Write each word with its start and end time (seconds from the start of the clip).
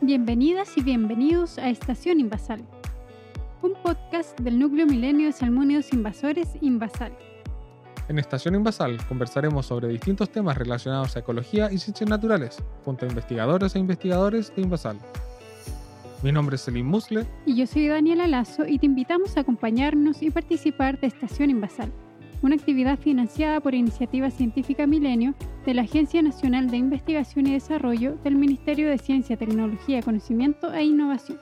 Bienvenidas 0.00 0.78
y 0.78 0.82
bienvenidos 0.82 1.58
a 1.58 1.68
Estación 1.70 2.20
Invasal, 2.20 2.64
un 3.62 3.72
podcast 3.82 4.38
del 4.38 4.56
núcleo 4.56 4.86
milenio 4.86 5.26
de 5.26 5.32
salmónidos 5.32 5.92
invasores 5.92 6.50
Invasal. 6.60 7.12
En 8.08 8.20
Estación 8.20 8.54
Invasal 8.54 9.04
conversaremos 9.08 9.66
sobre 9.66 9.88
distintos 9.88 10.30
temas 10.30 10.56
relacionados 10.56 11.16
a 11.16 11.18
ecología 11.18 11.72
y 11.72 11.78
ciencias 11.78 12.08
naturales, 12.08 12.62
junto 12.84 13.06
a 13.06 13.08
investigadores 13.08 13.74
e 13.74 13.80
investigadores 13.80 14.54
de 14.54 14.62
Invasal. 14.62 14.98
Mi 16.22 16.30
nombre 16.30 16.54
es 16.54 16.62
Selim 16.62 16.86
Musle. 16.86 17.26
Y 17.44 17.56
yo 17.56 17.66
soy 17.66 17.88
Daniela 17.88 18.28
Lazo 18.28 18.66
y 18.68 18.78
te 18.78 18.86
invitamos 18.86 19.36
a 19.36 19.40
acompañarnos 19.40 20.22
y 20.22 20.30
participar 20.30 21.00
de 21.00 21.08
Estación 21.08 21.50
Invasal, 21.50 21.90
una 22.40 22.54
actividad 22.54 23.00
financiada 23.00 23.58
por 23.58 23.74
Iniciativa 23.74 24.30
Científica 24.30 24.86
Milenio 24.86 25.34
de 25.64 25.74
la 25.74 25.82
Agencia 25.82 26.22
Nacional 26.22 26.70
de 26.70 26.76
Investigación 26.76 27.46
y 27.46 27.52
Desarrollo 27.52 28.16
del 28.24 28.36
Ministerio 28.36 28.88
de 28.88 28.98
Ciencia, 28.98 29.36
Tecnología, 29.36 30.02
Conocimiento 30.02 30.72
e 30.72 30.84
Innovación. 30.84 31.38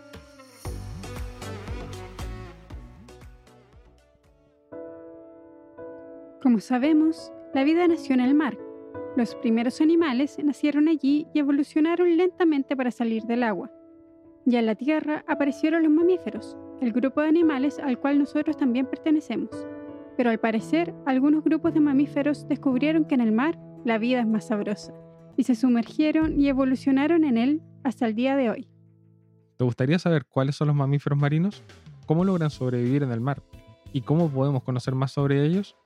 Como 6.42 6.60
sabemos, 6.60 7.32
la 7.54 7.64
vida 7.64 7.88
nació 7.88 8.14
en 8.14 8.20
el 8.20 8.34
mar. 8.34 8.56
Los 9.16 9.34
primeros 9.34 9.80
animales 9.80 10.36
nacieron 10.44 10.88
allí 10.88 11.26
y 11.32 11.38
evolucionaron 11.38 12.16
lentamente 12.16 12.76
para 12.76 12.90
salir 12.90 13.24
del 13.24 13.42
agua. 13.42 13.70
Ya 14.44 14.60
en 14.60 14.66
la 14.66 14.74
Tierra 14.74 15.24
aparecieron 15.26 15.82
los 15.82 15.90
mamíferos, 15.90 16.56
el 16.80 16.92
grupo 16.92 17.20
de 17.20 17.28
animales 17.28 17.78
al 17.78 17.98
cual 17.98 18.18
nosotros 18.18 18.56
también 18.56 18.86
pertenecemos. 18.86 19.50
Pero 20.16 20.30
al 20.30 20.38
parecer, 20.38 20.94
algunos 21.04 21.42
grupos 21.42 21.74
de 21.74 21.80
mamíferos 21.80 22.46
descubrieron 22.46 23.04
que 23.04 23.16
en 23.16 23.22
el 23.22 23.32
mar 23.32 23.58
la 23.86 23.98
vida 23.98 24.20
es 24.20 24.26
más 24.26 24.48
sabrosa, 24.48 24.92
y 25.36 25.44
se 25.44 25.54
sumergieron 25.54 26.40
y 26.40 26.48
evolucionaron 26.48 27.24
en 27.24 27.38
él 27.38 27.62
hasta 27.84 28.06
el 28.06 28.16
día 28.16 28.34
de 28.34 28.50
hoy. 28.50 28.68
¿Te 29.56 29.64
gustaría 29.64 29.98
saber 30.00 30.26
cuáles 30.26 30.56
son 30.56 30.66
los 30.66 30.76
mamíferos 30.76 31.16
marinos? 31.16 31.62
¿Cómo 32.04 32.24
logran 32.24 32.50
sobrevivir 32.50 33.04
en 33.04 33.12
el 33.12 33.20
mar? 33.20 33.42
¿Y 33.92 34.00
cómo 34.00 34.28
podemos 34.28 34.64
conocer 34.64 34.96
más 34.96 35.12
sobre 35.12 35.46
ellos? 35.46 35.76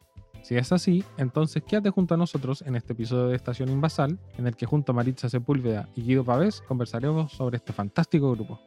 Si 0.42 0.56
es 0.56 0.72
así, 0.72 1.04
entonces 1.18 1.62
quédate 1.62 1.90
junto 1.90 2.14
a 2.14 2.16
nosotros 2.16 2.62
en 2.62 2.74
este 2.74 2.94
episodio 2.94 3.28
de 3.28 3.36
Estación 3.36 3.68
Invasal, 3.68 4.18
en 4.38 4.46
el 4.46 4.56
que 4.56 4.64
junto 4.64 4.92
a 4.92 4.94
Maritza 4.94 5.28
Sepúlveda 5.28 5.86
y 5.94 6.02
Guido 6.02 6.24
Pavés 6.24 6.62
conversaremos 6.62 7.32
sobre 7.32 7.58
este 7.58 7.74
fantástico 7.74 8.32
grupo. 8.32 8.58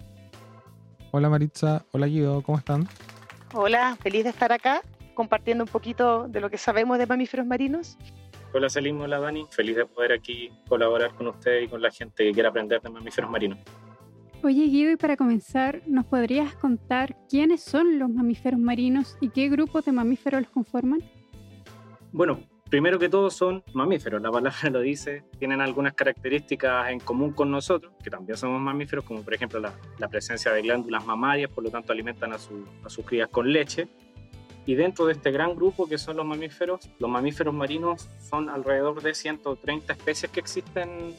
Hola 1.09 1.29
Maritza, 1.29 1.85
hola 1.91 2.05
Guido, 2.05 2.43
¿cómo 2.43 2.59
están? 2.59 2.87
Hola, 3.55 3.97
feliz 3.99 4.25
de 4.25 4.29
estar 4.29 4.51
acá 4.51 4.81
compartiendo 5.15 5.63
un 5.63 5.69
poquito 5.69 6.27
de 6.27 6.39
lo 6.39 6.51
que 6.51 6.57
sabemos 6.59 6.99
de 6.99 7.07
mamíferos 7.07 7.47
marinos. 7.47 7.97
Hola 8.55 8.69
Selim, 8.69 9.01
hola 9.01 9.19
Dani, 9.19 9.47
feliz 9.49 9.75
de 9.75 9.87
poder 9.87 10.11
aquí 10.11 10.51
colaborar 10.69 11.15
con 11.15 11.25
ustedes 11.25 11.65
y 11.65 11.67
con 11.67 11.81
la 11.81 11.89
gente 11.89 12.23
que 12.23 12.31
quiera 12.31 12.49
aprender 12.49 12.79
de 12.81 12.89
mamíferos 12.89 13.31
marinos. 13.31 13.57
Oye 14.43 14.65
Guido, 14.65 14.91
y 14.91 14.95
para 14.95 15.17
comenzar, 15.17 15.81
¿nos 15.87 16.05
podrías 16.05 16.53
contar 16.53 17.17
quiénes 17.27 17.63
son 17.63 17.97
los 17.97 18.11
mamíferos 18.11 18.59
marinos 18.59 19.17
y 19.19 19.29
qué 19.29 19.49
grupos 19.49 19.85
de 19.85 19.91
mamíferos 19.91 20.41
los 20.41 20.51
conforman? 20.51 20.99
Bueno, 22.11 22.41
primero 22.69 22.99
que 22.99 23.09
todo 23.09 23.31
son 23.31 23.63
mamíferos, 23.73 24.21
la 24.21 24.29
palabra 24.29 24.55
lo 24.71 24.81
dice, 24.81 25.23
tienen 25.39 25.59
algunas 25.59 25.93
características 25.93 26.91
en 26.91 26.99
común 26.99 27.33
con 27.33 27.49
nosotros, 27.49 27.91
que 28.03 28.11
también 28.11 28.37
somos 28.37 28.61
mamíferos, 28.61 29.03
como 29.03 29.23
por 29.23 29.33
ejemplo 29.33 29.59
la, 29.61 30.07
presencia 30.09 30.51
de 30.51 30.61
glándulas 30.61 31.03
mamarias, 31.07 31.49
por 31.49 31.63
lo 31.63 31.71
tanto 31.71 31.91
alimentan 31.91 32.31
a, 32.33 32.35
a 32.35 32.89
sus 32.89 33.03
crías 33.03 33.29
con 33.29 33.51
leche. 33.51 33.87
Y 34.65 34.75
dentro 34.75 35.05
de 35.05 35.13
este 35.13 35.31
gran 35.31 35.55
grupo 35.55 35.87
que 35.87 35.97
son 35.97 36.17
los 36.17 36.25
mamíferos, 36.25 36.89
los 36.99 37.09
mamíferos 37.09 37.53
marinos 37.53 38.09
son 38.19 38.49
alrededor 38.49 39.01
de 39.01 39.13
130 39.13 39.93
especies 39.93 40.31
que 40.31 40.39
existen 40.39 41.13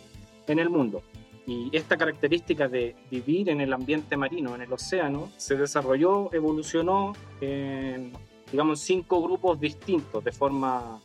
en 0.47 0.59
el 0.59 0.71
mundo. 0.71 1.03
Y 1.47 1.69
esta 1.77 1.97
característica 1.99 2.69
de 2.69 2.97
vivir 3.11 3.51
en 3.51 3.61
el 3.61 3.73
ambiente 3.73 4.17
marino, 4.17 4.55
en 4.55 4.63
el 4.63 4.73
océano, 4.73 5.31
se 5.37 5.57
desarrolló, 5.57 6.33
evolucionó 6.33 7.13
en, 7.43 8.13
digamos, 8.51 8.81
cinco 8.81 9.23
grupos 9.23 9.61
distintos 9.61 10.25
de 10.25 10.33
forma, 10.33 11.03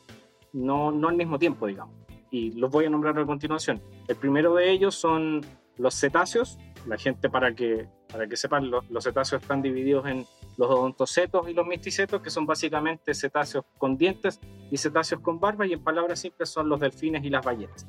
no, 0.54 0.92
no 0.92 1.10
al 1.10 1.16
mismo 1.16 1.38
tiempo, 1.38 1.68
digamos. 1.68 1.94
Y 2.32 2.52
los 2.54 2.72
voy 2.72 2.86
a 2.86 2.90
nombrar 2.90 3.20
a 3.20 3.26
continuación. 3.26 3.82
El 4.08 4.16
primero 4.16 4.56
de 4.56 4.72
ellos 4.72 4.96
son 4.96 5.42
los 5.78 6.00
cetáceos. 6.00 6.58
La 6.86 6.98
gente, 6.98 7.30
para 7.30 7.54
que, 7.54 7.88
para 8.10 8.28
que 8.28 8.38
sepan, 8.38 8.70
los, 8.70 8.90
los 8.90 9.04
cetáceos 9.04 9.42
están 9.42 9.62
divididos 9.62 10.08
en 10.08 10.26
los 10.60 10.70
odontocetos 10.70 11.48
y 11.50 11.54
los 11.54 11.66
misticetos, 11.66 12.22
que 12.22 12.30
son 12.30 12.46
básicamente 12.46 13.14
cetáceos 13.14 13.64
con 13.78 13.96
dientes 13.96 14.42
y 14.70 14.76
cetáceos 14.76 15.22
con 15.22 15.40
barba, 15.40 15.66
y 15.66 15.72
en 15.72 15.82
palabras 15.82 16.20
simples 16.20 16.50
son 16.50 16.68
los 16.68 16.82
delfines 16.82 17.24
y 17.24 17.30
las 17.30 17.46
ballenas. 17.46 17.88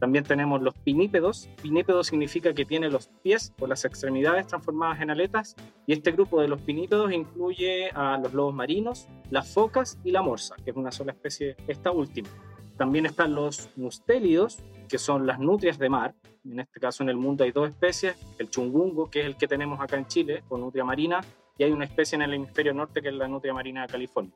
También 0.00 0.24
tenemos 0.24 0.62
los 0.62 0.72
pinípedos. 0.74 1.50
Pinípedo 1.60 2.02
significa 2.02 2.54
que 2.54 2.64
tiene 2.64 2.88
los 2.88 3.08
pies 3.22 3.52
o 3.60 3.66
las 3.66 3.84
extremidades 3.84 4.46
transformadas 4.46 5.02
en 5.02 5.10
aletas, 5.10 5.54
y 5.86 5.92
este 5.92 6.12
grupo 6.12 6.40
de 6.40 6.48
los 6.48 6.62
pinípedos 6.62 7.12
incluye 7.12 7.90
a 7.90 8.16
los 8.16 8.32
lobos 8.32 8.54
marinos, 8.54 9.06
las 9.28 9.52
focas 9.52 9.98
y 10.02 10.10
la 10.10 10.22
morsa, 10.22 10.56
que 10.64 10.70
es 10.70 10.76
una 10.78 10.90
sola 10.90 11.12
especie, 11.12 11.56
esta 11.66 11.90
última. 11.90 12.30
También 12.78 13.04
están 13.04 13.34
los 13.34 13.68
mustélidos, 13.76 14.60
que 14.88 14.96
son 14.96 15.26
las 15.26 15.40
nutrias 15.40 15.78
de 15.78 15.90
mar. 15.90 16.14
En 16.42 16.60
este 16.60 16.80
caso 16.80 17.02
en 17.02 17.10
el 17.10 17.18
mundo 17.18 17.44
hay 17.44 17.52
dos 17.52 17.68
especies, 17.68 18.16
el 18.38 18.48
chungungo, 18.48 19.10
que 19.10 19.20
es 19.20 19.26
el 19.26 19.36
que 19.36 19.46
tenemos 19.46 19.78
acá 19.78 19.98
en 19.98 20.06
Chile, 20.06 20.42
con 20.48 20.62
nutria 20.62 20.84
marina, 20.84 21.20
y 21.58 21.64
hay 21.64 21.72
una 21.72 21.84
especie 21.84 22.16
en 22.16 22.22
el 22.22 22.32
hemisferio 22.32 22.72
norte 22.72 23.02
que 23.02 23.08
es 23.08 23.14
la 23.14 23.26
nutria 23.28 23.52
marina 23.52 23.82
de 23.82 23.88
California. 23.88 24.32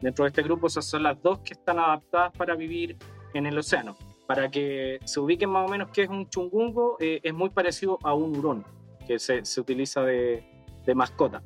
Dentro 0.00 0.24
de 0.24 0.28
este 0.28 0.42
grupo 0.42 0.68
esas 0.68 0.86
son 0.86 1.02
las 1.02 1.20
dos 1.20 1.40
que 1.40 1.52
están 1.52 1.78
adaptadas 1.78 2.32
para 2.36 2.54
vivir 2.54 2.96
en 3.34 3.46
el 3.46 3.58
océano. 3.58 3.96
Para 4.26 4.48
que 4.48 5.00
se 5.04 5.18
ubiquen 5.18 5.50
más 5.50 5.68
o 5.68 5.70
menos 5.70 5.90
qué 5.92 6.04
es 6.04 6.08
un 6.08 6.28
chungungo, 6.28 6.96
eh, 7.00 7.20
es 7.22 7.34
muy 7.34 7.50
parecido 7.50 7.98
a 8.04 8.14
un 8.14 8.36
hurón, 8.36 8.64
que 9.06 9.18
se, 9.18 9.44
se 9.44 9.60
utiliza 9.60 10.02
de, 10.02 10.44
de, 10.86 10.94
mascota. 10.94 11.42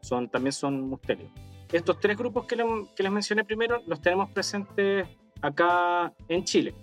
Son, 0.00 0.28
también 0.28 0.52
son 0.52 0.80
mustélidos. 0.80 1.30
Estos 1.70 2.00
tres 2.00 2.16
grupos 2.16 2.46
que, 2.46 2.56
le, 2.56 2.64
que, 2.96 3.02
les 3.02 3.12
mencioné 3.12 3.44
primero 3.44 3.82
los 3.86 4.00
tenemos 4.00 4.30
presentes 4.30 5.06
acá 5.42 6.12
en 6.28 6.44
Chile. 6.44 6.74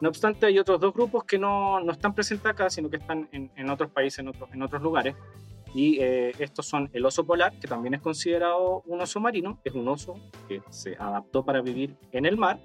No 0.00 0.08
obstante, 0.08 0.46
hay 0.46 0.58
otros 0.58 0.80
dos 0.80 0.92
grupos 0.92 1.24
que 1.24 1.38
no, 1.38 1.80
no 1.80 1.92
están 1.92 2.14
presentes 2.14 2.46
acá, 2.46 2.70
sino 2.70 2.88
que 2.90 2.96
están 2.96 3.28
en, 3.32 3.50
en 3.54 3.70
otros 3.70 3.90
países, 3.90 4.18
en 4.18 4.28
otros, 4.28 4.50
en 4.52 4.62
otros 4.62 4.82
lugares. 4.82 5.14
Y 5.76 5.98
eh, 6.00 6.32
estos 6.38 6.64
son 6.64 6.88
el 6.94 7.04
oso 7.04 7.26
polar, 7.26 7.52
que 7.60 7.68
también 7.68 7.92
es 7.92 8.00
considerado 8.00 8.82
un 8.86 8.98
oso 8.98 9.20
marino, 9.20 9.60
es 9.62 9.74
un 9.74 9.86
oso 9.86 10.18
que 10.48 10.62
se 10.70 10.96
adaptó 10.96 11.44
para 11.44 11.60
vivir 11.60 11.94
en 12.12 12.24
el 12.24 12.38
mar. 12.38 12.58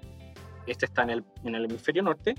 Este 0.66 0.86
está 0.86 1.02
en 1.02 1.10
el, 1.10 1.24
en 1.44 1.54
el 1.54 1.66
hemisferio 1.66 2.02
norte. 2.02 2.34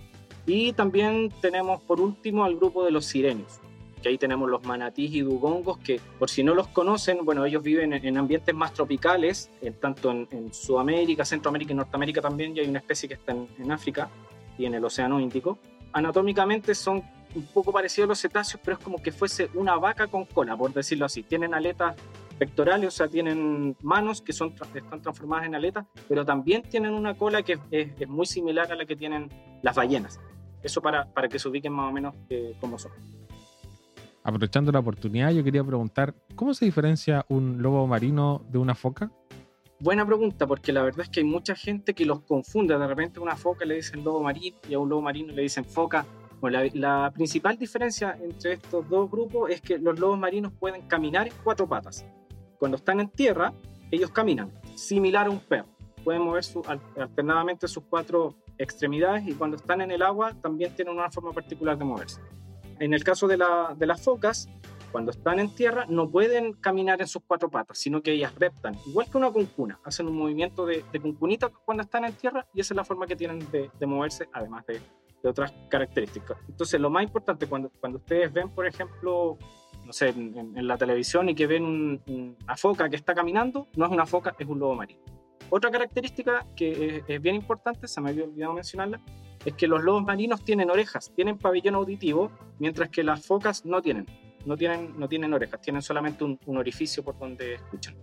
Y 0.48 0.74
también 0.74 1.32
tenemos 1.42 1.80
por 1.84 2.02
último 2.02 2.44
al 2.44 2.56
grupo 2.56 2.84
de 2.84 2.90
los 2.90 3.06
sirenios, 3.06 3.60
que 4.02 4.10
ahí 4.10 4.18
tenemos 4.18 4.50
los 4.50 4.64
manatís 4.64 5.14
y 5.14 5.22
dugongos, 5.22 5.78
que 5.78 6.02
por 6.18 6.28
si 6.28 6.44
no 6.44 6.56
los 6.56 6.68
conocen, 6.70 7.24
bueno, 7.24 7.46
ellos 7.46 7.62
viven 7.62 7.94
en, 7.94 8.04
en 8.04 8.18
ambientes 8.18 8.56
más 8.56 8.74
tropicales, 8.74 9.52
en, 9.62 9.76
tanto 9.76 10.10
en, 10.10 10.28
en, 10.32 10.52
Sudamérica, 10.56 11.24
Centroamérica 11.24 11.74
y 11.74 11.76
Norteamérica 11.76 12.20
también, 12.20 12.58
y 12.58 12.62
hay 12.62 12.68
una 12.68 12.80
especie 12.80 13.08
que 13.08 13.14
está 13.14 13.32
en, 13.32 13.48
en 13.60 13.72
África 13.72 14.10
y 14.58 14.66
en 14.66 14.74
el 14.74 14.84
Océano 14.84 15.20
Índico. 15.20 15.60
Anatómicamente 15.94 16.74
son 16.74 17.04
un 17.36 17.46
poco 17.48 17.72
parecido 17.72 18.06
a 18.06 18.08
los 18.10 18.20
cetáceos, 18.20 18.62
pero 18.64 18.78
es 18.78 18.84
como 18.84 19.02
que 19.02 19.12
fuese 19.12 19.50
una 19.54 19.76
vaca 19.78 20.08
con 20.08 20.26
cola, 20.26 20.56
por 20.56 20.74
decirlo 20.74 21.06
así. 21.06 21.24
Tienen 21.24 21.54
aletas 21.54 21.96
pectorales, 22.38 22.88
o 22.88 22.92
sea, 22.92 23.08
tienen 23.08 23.76
manos 23.82 24.22
que 24.22 24.34
son, 24.34 24.54
están 24.74 25.02
transformadas 25.02 25.46
en 25.46 25.56
aletas, 25.56 25.86
pero 26.08 26.26
también 26.26 26.64
tienen 26.64 26.94
una 26.94 27.16
cola 27.16 27.44
que 27.44 27.60
es, 27.72 27.90
es 28.00 28.08
muy 28.08 28.26
similar 28.26 28.72
a 28.72 28.76
la 28.76 28.86
que 28.86 28.96
tienen 28.96 29.30
las 29.62 29.76
ballenas. 29.76 30.20
Eso 30.62 30.82
para, 30.82 31.06
para 31.06 31.28
que 31.28 31.40
se 31.40 31.50
ubiquen 31.50 31.74
más 31.74 31.90
o 31.90 31.92
menos 31.92 32.16
eh, 32.30 32.56
cómo 32.60 32.80
son. 32.80 32.92
Aprovechando 34.24 34.72
la 34.72 34.80
oportunidad, 34.80 35.32
yo 35.32 35.44
quería 35.44 35.64
preguntar, 35.64 36.16
¿cómo 36.36 36.54
se 36.54 36.64
diferencia 36.64 37.26
un 37.28 37.62
lobo 37.62 37.86
marino 37.86 38.42
de 38.50 38.58
una 38.58 38.74
foca? 38.74 39.12
Buena 39.80 40.06
pregunta, 40.06 40.48
porque 40.48 40.72
la 40.72 40.82
verdad 40.82 41.02
es 41.02 41.10
que 41.10 41.20
hay 41.20 41.26
mucha 41.26 41.56
gente 41.56 41.94
que 41.94 42.06
los 42.06 42.22
confunde. 42.22 42.78
De 42.78 42.88
repente 42.88 43.20
a 43.20 43.22
una 43.22 43.36
foca 43.36 43.66
le 43.66 43.76
dicen 43.76 44.02
lobo 44.02 44.24
marino 44.24 44.58
y 44.70 44.74
a 44.76 44.80
un 44.80 44.88
lobo 44.88 45.02
marino 45.02 45.34
le 45.34 45.42
dicen 45.42 45.66
foca. 45.66 46.06
La, 46.50 47.10
principal 47.12 47.58
diferencia 47.58 48.18
entre 48.22 48.54
estos 48.54 48.88
dos 48.90 49.10
grupos 49.10 49.50
es 49.50 49.62
que 49.62 49.78
los 49.78 49.98
lobos 49.98 50.20
marinos 50.20 50.52
pueden 50.60 50.82
caminar 50.88 51.28
en 51.28 51.34
cuatro 51.42 51.68
patas. 51.68 52.06
Cuando 52.60 52.76
están 52.76 53.00
en 53.00 53.10
tierra, 53.10 53.54
ellos 53.92 54.10
caminan, 54.10 54.52
similar 54.76 55.28
a 55.28 55.30
un 55.30 55.40
perro. 55.40 55.68
Pueden 56.04 56.22
mover 56.22 56.44
alternadamente 56.98 57.68
sus 57.70 57.86
cuatro 57.86 58.36
extremidades 58.58 59.26
y 59.26 59.34
cuando 59.34 59.56
están 59.56 59.80
en 59.80 59.92
el 59.92 60.02
agua 60.02 60.34
también 60.42 60.76
tienen 60.76 60.94
una 60.96 61.10
forma 61.10 61.32
particular 61.32 61.78
de 61.78 61.86
moverse. 61.86 62.20
En 62.80 62.94
el 62.94 63.06
caso 63.06 63.26
de, 63.26 63.38
la, 63.38 63.74
de 63.78 63.88
las 63.88 64.02
focas, 64.02 64.50
cuando 64.92 65.12
están 65.12 65.40
en 65.40 65.56
tierra 65.56 65.86
no 65.88 66.10
pueden 66.10 66.54
caminar 66.54 67.00
en 67.00 67.08
sus 67.08 67.22
cuatro 67.26 67.50
patas, 67.50 67.78
sino 67.78 68.02
que 68.02 68.12
ellas 68.12 68.36
reptan, 68.36 68.76
igual 68.86 69.10
que 69.10 69.18
una 69.18 69.32
cuncuna, 69.32 69.80
hacen 69.86 70.08
un 70.08 70.18
movimiento 70.18 70.66
de, 70.66 70.84
de 70.92 71.00
cuncunita 71.00 71.50
cuando 71.64 71.84
están 71.84 72.04
en 72.04 72.14
tierra 72.14 72.46
y 72.54 72.60
esa 72.60 72.74
es 72.74 72.76
la 72.76 72.84
forma 72.84 73.08
que 73.08 73.16
tienen 73.16 73.40
de 73.50 73.86
moverse, 73.86 74.28
además 74.34 74.66
de, 74.66 74.82
de 75.24 75.30
otras 75.30 75.54
características. 75.70 76.38
Entonces, 76.50 76.80
lo 76.80 76.90
más 76.90 77.04
importante 77.04 77.48
cuando, 77.48 77.72
cuando 77.80 77.98
ustedes 77.98 78.32
ven, 78.32 78.50
por 78.50 78.68
ejemplo, 78.68 79.38
no 79.86 79.94
sé, 79.94 80.10
en, 80.10 80.68
la 80.68 80.78
televisión 80.78 81.30
y 81.30 81.36
que 81.36 81.48
ven 81.48 81.64
un, 81.64 82.36
una 82.44 82.58
foca 82.58 82.90
que 82.90 82.98
está 82.98 83.16
caminando, 83.16 83.68
no 83.76 83.86
es 83.86 83.92
una 83.92 84.06
foca, 84.06 84.36
es 84.38 84.48
un 84.48 84.60
lobo 84.60 84.76
marino. 84.76 85.02
Otra 85.50 85.72
característica 85.72 86.46
que 86.56 87.04
es, 87.08 87.22
bien 87.22 87.36
importante, 87.36 87.88
se 87.88 88.02
me 88.02 88.10
había 88.10 88.26
olvidado 88.26 88.54
mencionarla, 88.54 89.00
es 89.46 89.54
que 89.54 89.68
los 89.68 89.82
lobos 89.82 90.04
marinos 90.04 90.44
tienen 90.44 90.70
orejas, 90.70 91.12
tienen 91.16 91.38
pabellón 91.38 91.76
auditivo, 91.76 92.32
mientras 92.60 92.90
que 92.90 93.04
las 93.04 93.26
focas 93.26 93.66
no 93.66 93.82
tienen. 93.82 94.06
No 94.46 94.58
tienen, 94.58 95.00
no 95.00 95.08
tienen 95.08 95.34
orejas, 95.34 95.62
tienen 95.62 95.82
solamente 95.82 96.26
un, 96.26 96.38
un 96.46 96.58
orificio 96.58 97.02
por 97.02 97.18
donde 97.18 97.56
escuchan. 97.56 97.96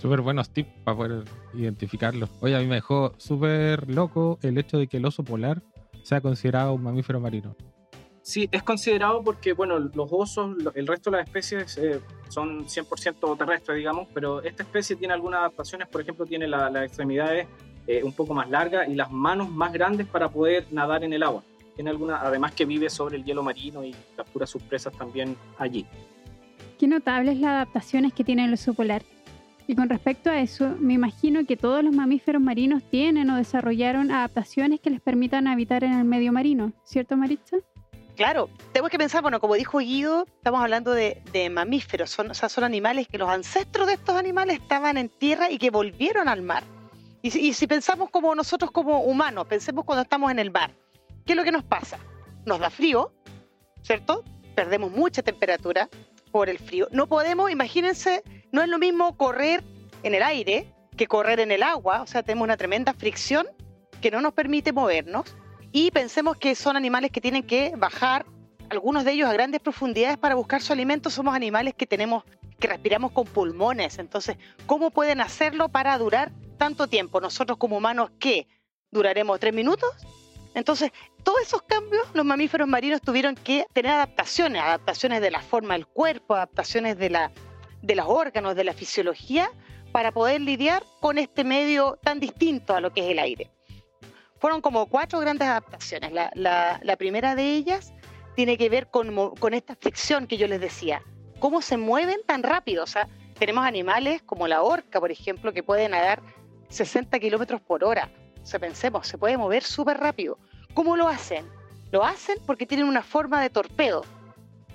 Súper 0.00 0.20
buenos 0.22 0.50
tips 0.50 0.70
para 0.82 0.96
poder 0.96 1.24
identificarlo. 1.54 2.28
Oye, 2.40 2.56
a 2.56 2.58
mí 2.58 2.66
me 2.66 2.76
dejó 2.76 3.12
súper 3.18 3.88
loco 3.88 4.40
el 4.42 4.58
hecho 4.58 4.78
de 4.78 4.88
que 4.88 4.96
el 4.96 5.04
oso 5.04 5.22
polar 5.22 5.62
sea 6.02 6.20
considerado 6.20 6.74
un 6.74 6.82
mamífero 6.82 7.20
marino. 7.20 7.54
Sí, 8.22 8.48
es 8.52 8.62
considerado 8.62 9.22
porque, 9.24 9.52
bueno, 9.52 9.78
los 9.78 10.08
osos, 10.12 10.56
el 10.74 10.86
resto 10.86 11.10
de 11.10 11.16
las 11.16 11.26
especies 11.26 11.76
eh, 11.78 12.00
son 12.28 12.66
100% 12.68 13.36
terrestres, 13.36 13.76
digamos, 13.76 14.06
pero 14.14 14.40
esta 14.42 14.62
especie 14.62 14.94
tiene 14.94 15.12
algunas 15.12 15.40
adaptaciones, 15.40 15.88
por 15.88 16.00
ejemplo, 16.00 16.24
tiene 16.24 16.46
la- 16.46 16.70
las 16.70 16.84
extremidades 16.84 17.48
eh, 17.88 18.00
un 18.04 18.12
poco 18.12 18.32
más 18.32 18.48
largas 18.48 18.88
y 18.88 18.94
las 18.94 19.10
manos 19.10 19.50
más 19.50 19.72
grandes 19.72 20.06
para 20.06 20.28
poder 20.28 20.66
nadar 20.70 21.02
en 21.02 21.12
el 21.14 21.22
agua. 21.24 21.42
Tiene 21.74 21.90
alguna, 21.90 22.20
además 22.20 22.52
que 22.52 22.64
vive 22.64 22.88
sobre 22.90 23.16
el 23.16 23.24
hielo 23.24 23.42
marino 23.42 23.82
y 23.84 23.92
captura 24.16 24.46
sus 24.46 24.62
presas 24.62 24.92
también 24.96 25.36
allí. 25.58 25.84
Qué 26.78 26.86
notables 26.86 27.38
las 27.40 27.50
adaptaciones 27.50 28.12
que 28.12 28.22
tiene 28.22 28.44
el 28.44 28.52
oso 28.52 28.72
polar. 28.72 29.02
Y 29.66 29.74
con 29.76 29.88
respecto 29.88 30.28
a 30.30 30.40
eso, 30.40 30.74
me 30.80 30.94
imagino 30.94 31.46
que 31.46 31.56
todos 31.56 31.82
los 31.84 31.94
mamíferos 31.94 32.42
marinos 32.42 32.82
tienen 32.90 33.30
o 33.30 33.36
desarrollaron 33.36 34.10
adaptaciones 34.10 34.80
que 34.80 34.90
les 34.90 35.00
permitan 35.00 35.46
habitar 35.46 35.84
en 35.84 35.92
el 35.92 36.04
medio 36.04 36.32
marino, 36.32 36.72
¿cierto 36.84 37.16
Maritza? 37.16 37.56
Claro, 38.16 38.50
tenemos 38.72 38.90
que 38.90 38.98
pensar, 38.98 39.22
bueno, 39.22 39.40
como 39.40 39.54
dijo 39.54 39.78
Guido, 39.78 40.26
estamos 40.36 40.60
hablando 40.60 40.92
de, 40.92 41.22
de 41.32 41.48
mamíferos, 41.48 42.10
son, 42.10 42.30
o 42.30 42.34
sea, 42.34 42.48
son 42.50 42.64
animales 42.64 43.08
que 43.08 43.16
los 43.16 43.28
ancestros 43.30 43.86
de 43.86 43.94
estos 43.94 44.16
animales 44.16 44.60
estaban 44.60 44.98
en 44.98 45.08
tierra 45.08 45.50
y 45.50 45.56
que 45.58 45.70
volvieron 45.70 46.28
al 46.28 46.42
mar. 46.42 46.64
Y, 47.22 47.30
si- 47.30 47.40
y 47.40 47.52
si 47.54 47.66
pensamos 47.66 48.10
como 48.10 48.34
nosotros 48.34 48.70
como 48.70 49.00
humanos, 49.02 49.46
pensemos 49.46 49.84
cuando 49.86 50.02
estamos 50.02 50.30
en 50.30 50.38
el 50.40 50.50
mar, 50.50 50.72
¿qué 51.24 51.32
es 51.32 51.36
lo 51.36 51.44
que 51.44 51.52
nos 51.52 51.64
pasa? 51.64 51.98
Nos 52.44 52.58
da 52.58 52.68
frío, 52.68 53.12
¿cierto? 53.82 54.24
Perdemos 54.54 54.90
mucha 54.90 55.22
temperatura 55.22 55.88
por 56.32 56.50
el 56.50 56.58
frío. 56.58 56.88
No 56.92 57.06
podemos, 57.06 57.50
imagínense, 57.50 58.22
no 58.52 58.62
es 58.62 58.68
lo 58.68 58.78
mismo 58.78 59.16
correr 59.16 59.64
en 60.02 60.14
el 60.14 60.22
aire 60.22 60.72
que 60.96 61.06
correr 61.06 61.40
en 61.40 61.50
el 61.50 61.62
agua, 61.62 62.02
o 62.02 62.06
sea, 62.06 62.22
tenemos 62.22 62.44
una 62.44 62.56
tremenda 62.56 62.92
fricción 62.92 63.46
que 64.00 64.10
no 64.10 64.20
nos 64.20 64.34
permite 64.34 64.72
movernos 64.72 65.34
y 65.72 65.90
pensemos 65.90 66.36
que 66.36 66.54
son 66.54 66.76
animales 66.76 67.10
que 67.10 67.20
tienen 67.20 67.44
que 67.44 67.72
bajar, 67.76 68.26
algunos 68.68 69.04
de 69.04 69.12
ellos 69.12 69.28
a 69.28 69.32
grandes 69.32 69.60
profundidades 69.60 70.18
para 70.18 70.34
buscar 70.34 70.60
su 70.60 70.72
alimento. 70.72 71.08
Somos 71.08 71.34
animales 71.34 71.74
que 71.74 71.86
tenemos, 71.86 72.24
que 72.58 72.68
respiramos 72.68 73.12
con 73.12 73.26
pulmones. 73.26 73.98
Entonces, 73.98 74.36
¿cómo 74.66 74.90
pueden 74.90 75.20
hacerlo 75.20 75.68
para 75.70 75.96
durar 75.96 76.32
tanto 76.58 76.88
tiempo? 76.88 77.20
Nosotros 77.20 77.58
como 77.58 77.78
humanos, 77.78 78.10
¿qué? 78.18 78.48
¿Duraremos 78.90 79.40
tres 79.40 79.54
minutos? 79.54 79.90
Entonces, 80.54 80.90
todos 81.22 81.40
esos 81.40 81.62
cambios 81.62 82.06
los 82.12 82.24
mamíferos 82.24 82.68
marinos 82.68 83.00
tuvieron 83.00 83.34
que 83.34 83.64
tener 83.72 83.92
adaptaciones, 83.92 84.62
adaptaciones 84.62 85.22
de 85.22 85.30
la 85.30 85.40
forma 85.40 85.74
del 85.74 85.86
cuerpo, 85.86 86.34
adaptaciones 86.34 86.98
de, 86.98 87.08
la, 87.08 87.32
de 87.82 87.94
los 87.94 88.06
órganos, 88.08 88.56
de 88.56 88.64
la 88.64 88.72
fisiología, 88.72 89.50
para 89.92 90.12
poder 90.12 90.40
lidiar 90.40 90.82
con 91.00 91.18
este 91.18 91.44
medio 91.44 91.98
tan 92.02 92.20
distinto 92.20 92.74
a 92.74 92.80
lo 92.80 92.92
que 92.92 93.02
es 93.02 93.10
el 93.10 93.18
aire 93.18 93.50
fueron 94.42 94.60
como 94.60 94.86
cuatro 94.86 95.20
grandes 95.20 95.46
adaptaciones. 95.46 96.10
La, 96.34 96.96
primera 96.98 97.36
de 97.36 97.54
ellas 97.54 97.94
tiene 98.34 98.58
que 98.58 98.68
ver 98.68 98.88
con, 98.88 99.36
con 99.36 99.54
esta 99.54 99.76
fricción 99.76 100.26
que 100.26 100.36
yo 100.36 100.48
les 100.48 100.60
decía. 100.60 101.00
¿Cómo 101.38 101.62
se 101.62 101.76
mueven 101.76 102.18
tan 102.26 102.42
rápido? 102.42 102.82
O 102.82 102.86
sea, 102.88 103.08
tenemos 103.38 103.64
animales 103.64 104.20
como 104.22 104.48
la 104.48 104.62
orca, 104.62 104.98
por 104.98 105.12
ejemplo, 105.12 105.52
que 105.52 105.62
pueden 105.62 105.92
nadar 105.92 106.20
60 106.70 107.20
kilómetros 107.20 107.60
por 107.60 107.84
hora. 107.84 108.10
O 108.42 108.58
pensemos, 108.58 109.06
se 109.06 109.16
puede 109.16 109.38
mover 109.38 109.62
súper 109.62 109.98
rápido. 109.98 110.40
¿Cómo 110.74 110.96
lo 110.96 111.06
hacen? 111.06 111.46
Lo 111.92 112.02
hacen 112.02 112.38
porque 112.44 112.66
tienen 112.66 112.88
una 112.88 113.04
forma 113.04 113.40
de 113.40 113.48
torpedo, 113.48 114.04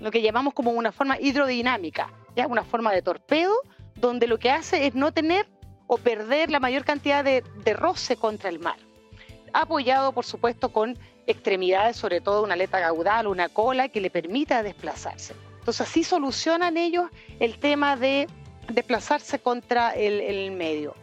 lo 0.00 0.10
que 0.10 0.22
llamamos 0.22 0.54
como 0.54 0.70
una 0.70 0.92
forma 0.92 1.20
hidrodinámica, 1.20 2.10
¿ya? 2.38 2.46
una 2.46 2.64
forma 2.64 2.92
de 2.92 3.02
torpedo 3.02 3.54
donde 3.94 4.26
lo 4.26 4.38
que 4.38 4.50
hace 4.50 4.86
es 4.86 4.94
no 4.94 5.12
tener 5.12 5.46
o 5.86 5.98
perder 5.98 6.50
la 6.50 6.60
mayor 6.60 6.84
cantidad 6.84 7.24
de, 7.24 7.42
de 7.64 7.72
roce 7.74 8.16
contra 8.16 8.48
el 8.48 8.58
mar 8.58 8.76
apoyado 9.52 10.12
por 10.12 10.24
supuesto 10.24 10.70
con 10.70 10.98
extremidades, 11.26 11.96
sobre 11.96 12.20
todo 12.20 12.42
una 12.42 12.54
aleta 12.54 12.80
caudal, 12.80 13.26
una 13.26 13.48
cola 13.48 13.88
que 13.88 14.00
le 14.00 14.10
permita 14.10 14.62
desplazarse. 14.62 15.34
Entonces 15.58 15.86
así 15.86 16.04
solucionan 16.04 16.76
ellos 16.76 17.10
el 17.40 17.58
tema 17.58 17.96
de 17.96 18.26
desplazarse 18.72 19.38
contra 19.38 19.90
el, 19.90 20.20
el 20.20 20.52
medio. 20.52 20.94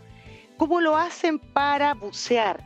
¿Cómo 0.58 0.82
lo 0.82 0.98
hacen 0.98 1.38
para 1.38 1.94
bucear? 1.94 2.64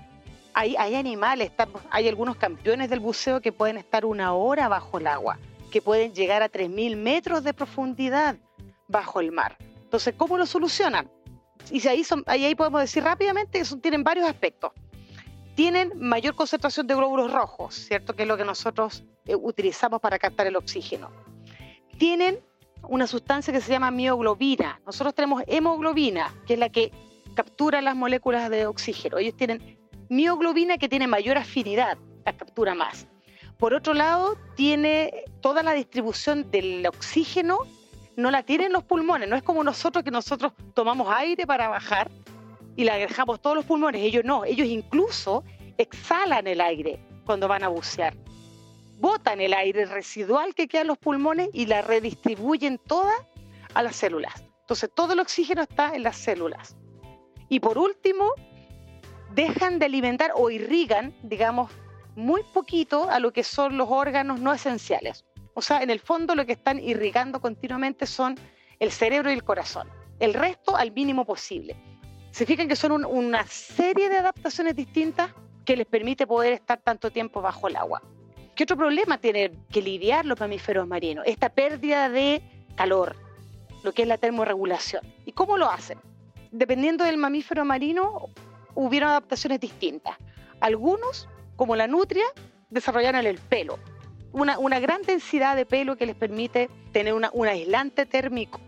Hay, 0.54 0.75
hay 0.77 0.95
animales, 0.95 1.51
hay 1.89 2.07
algunos 2.07 2.36
campeones 2.38 2.89
del 2.89 3.00
buceo 3.00 3.42
que 3.42 3.51
pueden 3.51 3.77
estar 3.77 4.06
una 4.06 4.33
hora 4.33 4.68
bajo 4.68 4.98
el 4.98 5.07
agua, 5.07 5.38
que 5.72 5.81
pueden 5.81 6.13
llegar 6.13 6.42
a 6.42 6.51
3.000 6.51 6.95
metros 6.95 7.44
de 7.44 7.54
profundidad 7.54 8.38
bajo 8.89 9.21
el 9.21 9.31
mar. 9.31 9.57
Entonces, 9.83 10.13
¿cómo 10.18 10.38
lo 10.38 10.45
solucionan? 10.45 11.09
Y 11.71 11.88
ahí, 11.88 12.03
son, 12.03 12.24
ahí, 12.27 12.53
podemos 12.56 12.81
decir 12.81 13.03
rápidamente 13.03 13.62
que 13.62 13.75
tienen 13.77 14.03
varios 14.03 14.27
aspectos 14.27 14.74
tienen 15.59 15.91
mayor 16.00 16.36
concentración 16.36 16.88
de 16.88 16.95
glóbulos 16.95 17.33
rojos, 17.33 17.75
¿cierto? 17.75 18.15
Que 18.15 18.21
es 18.21 18.30
lo 18.30 18.38
que 18.38 18.45
nosotros 18.45 19.03
eh, 19.25 19.36
utilizamos 19.36 20.00
para 20.00 20.18
captar 20.18 20.47
el 20.47 20.56
oxígeno. 20.56 21.12
Tienen 21.97 22.39
una 22.83 23.07
sustancia 23.07 23.51
que 23.51 23.59
se 23.59 23.69
llama 23.69 23.91
mioglobina. 23.91 24.80
Nosotros 24.86 25.13
tenemos 25.13 25.44
hemoglobina, 25.47 26.33
que 26.47 26.53
es 26.53 26.59
la 26.59 26.69
que 26.69 26.94
captura 27.36 27.81
las 27.81 27.94
moléculas 27.94 28.50
de 28.50 28.68
oxígeno. 28.68 29.18
Ellos 29.18 29.36
tienen 29.36 29.77
mioglobina 30.07 30.77
que 30.77 30.88
tiene 30.88 31.07
mayor 31.07 31.38
afinidad, 31.38 31.97
la 32.25 32.38
captura 32.38 32.74
más. 32.74 33.07
Por 33.57 33.74
otro 33.74 33.94
lado, 33.94 34.38
tiene 34.56 35.25
toda 35.41 35.62
la 35.62 35.74
distribución 35.74 36.50
del 36.51 36.88
oxígeno, 36.88 37.59
no 38.19 38.31
la 38.31 38.44
tienen 38.44 38.71
los 38.71 38.83
pulmones. 38.83 39.27
No 39.27 39.36
es 39.36 39.44
como 39.44 39.63
nosotros 39.63 40.04
que 40.04 40.12
nosotros 40.12 40.54
tomamos 40.74 41.07
aire 41.12 41.48
para 41.48 41.68
bajar 41.68 42.12
y 42.75 42.83
le 42.83 42.98
dejamos 42.98 43.42
todos 43.42 43.56
los 43.56 43.66
pulmones. 43.66 44.01
Ellos 44.01 44.24
no, 44.24 44.45
ellos 44.45 44.68
incluso 44.68 45.44
exhalan 45.77 46.48
el 46.48 46.62
aire 46.62 47.00
cuando 47.25 47.48
van 47.48 47.63
a 47.63 47.69
bucear. 47.69 48.16
Botan 49.00 49.39
el 49.39 49.54
aire 49.54 49.86
residual 49.86 50.54
que 50.54 50.68
queda 50.68 50.81
en 50.81 50.88
los 50.88 50.98
pulmones 50.98 51.50
y 51.54 51.66
la 51.66 51.81
redistribuyen 51.81 52.77
toda 52.77 53.13
a 53.74 53.81
las 53.83 53.95
células. 53.95 54.44
Entonces 54.62 54.89
todo 54.94 55.13
el 55.13 55.19
oxígeno 55.19 55.62
está 55.62 55.95
en 55.95 56.04
las 56.04 56.18
células. 56.18 56.75
Y 57.48 57.60
por 57.60 57.77
último, 57.77 58.33
dejan 59.33 59.80
de 59.80 59.86
alimentar 59.86 60.31
o 60.36 60.50
irrigan, 60.50 61.15
digamos, 61.24 61.72
muy 62.15 62.44
poquito 62.54 63.10
a 63.10 63.19
lo 63.19 63.31
que 63.31 63.44
son 63.44 63.77
los 63.77 63.88
órganos 63.89 64.39
no 64.39 64.54
esenciales. 64.54 65.25
O 65.54 65.62
sea, 65.62 65.81
en 65.81 65.89
el 65.89 66.00
fondo 66.00 66.36
lo 66.36 66.46
que 66.46 66.53
están 66.53 66.79
irrigando 66.79 67.41
continuamente 67.41 68.06
son 68.06 68.36
el 68.79 68.91
cerebro 68.91 69.29
y 69.29 69.34
el 69.34 69.44
corazón. 69.44 69.89
El 70.20 70.34
resto 70.34 70.75
al 70.75 70.91
mínimo 70.91 71.25
posible 71.25 71.75
se 72.32 72.46
fijan 72.46 72.68
que 72.68 72.75
son 72.75 72.91
un- 72.91 73.06
una 73.06 73.46
serie 73.48 74.10
de 74.10 74.18
adaptaciones 74.18 74.75
distintas 74.75 75.32
que 75.65 75.75
les 75.75 75.86
permite 75.86 76.25
poder 76.27 76.53
estar 76.53 76.79
tanto 76.82 77.12
tiempo 77.12 77.41
bajo 77.41 77.68
el 77.68 77.75
agua. 77.75 78.01
¿Qué 78.56 78.63
otro 78.63 78.77
problema 78.77 79.18
tienen 79.20 79.65
que 79.72 79.82
lidiar 79.82 80.25
los 80.25 80.39
mamíferos 80.39 80.88
marinos? 80.88 81.25
Esta 81.27 81.50
pérdida 81.50 82.10
de 82.10 82.41
calor, 82.75 83.15
lo 83.84 83.94
que 83.94 84.03
es 84.03 84.08
la 84.08 84.18
termorregulación. 84.18 85.01
¿Y 85.25 85.32
cómo 85.32 85.58
lo 85.58 85.70
hacen? 85.70 86.00
Dependiendo 86.51 87.03
del 87.06 87.18
mamífero 87.18 87.63
marino, 87.65 88.27
hubieron 88.75 89.10
adaptaciones 89.10 89.60
distintas. 89.60 90.18
Algunos, 90.60 91.27
como 91.56 91.75
la 91.75 91.88
nutria, 91.88 92.25
desarrollaron 92.70 93.25
el 93.25 93.38
pelo. 93.38 93.79
Una, 94.31 94.59
una 94.59 94.79
gran 94.79 95.01
densidad 95.01 95.55
de 95.55 95.65
pelo 95.65 95.95
que 95.95 96.05
les 96.05 96.15
permite 96.15 96.69
tener 96.91 97.13
un 97.13 97.48
aislante 97.48 98.05
térmico. 98.05 98.59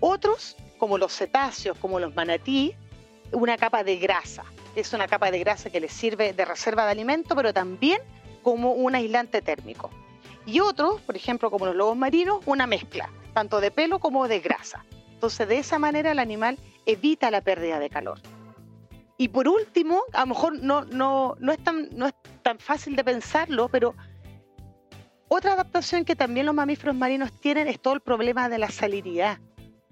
Otros, 0.00 0.56
como 0.78 0.98
los 0.98 1.16
cetáceos, 1.16 1.78
como 1.78 1.98
los 1.98 2.14
manatí, 2.14 2.74
una 3.32 3.56
capa 3.56 3.84
de 3.84 3.96
grasa. 3.96 4.44
Es 4.76 4.92
una 4.92 5.06
capa 5.06 5.30
de 5.30 5.38
grasa 5.38 5.70
que 5.70 5.80
les 5.80 5.92
sirve 5.92 6.32
de 6.32 6.44
reserva 6.44 6.84
de 6.84 6.92
alimento, 6.92 7.34
pero 7.34 7.52
también 7.52 8.00
como 8.42 8.72
un 8.72 8.94
aislante 8.94 9.40
térmico. 9.40 9.90
Y 10.46 10.60
otros, 10.60 11.00
por 11.00 11.16
ejemplo, 11.16 11.50
como 11.50 11.66
los 11.66 11.74
lobos 11.74 11.96
marinos, 11.96 12.40
una 12.46 12.66
mezcla, 12.66 13.08
tanto 13.32 13.60
de 13.60 13.70
pelo 13.70 13.98
como 13.98 14.28
de 14.28 14.40
grasa. 14.40 14.84
Entonces, 15.12 15.48
de 15.48 15.58
esa 15.58 15.78
manera 15.78 16.12
el 16.12 16.18
animal 16.18 16.58
evita 16.84 17.30
la 17.30 17.40
pérdida 17.40 17.78
de 17.78 17.88
calor. 17.88 18.20
Y 19.16 19.28
por 19.28 19.48
último, 19.48 20.02
a 20.12 20.20
lo 20.20 20.26
mejor 20.26 20.58
no, 20.60 20.84
no, 20.84 21.36
no, 21.38 21.52
es, 21.52 21.62
tan, 21.62 21.88
no 21.92 22.06
es 22.06 22.14
tan 22.42 22.58
fácil 22.58 22.96
de 22.96 23.04
pensarlo, 23.04 23.68
pero 23.68 23.94
otra 25.34 25.54
adaptación 25.54 26.04
que 26.04 26.14
también 26.14 26.46
los 26.46 26.54
mamíferos 26.54 26.94
marinos 26.94 27.32
tienen 27.40 27.66
es 27.66 27.80
todo 27.80 27.94
el 27.94 28.00
problema 28.00 28.48
de 28.48 28.58
la 28.58 28.70
salinidad. 28.70 29.38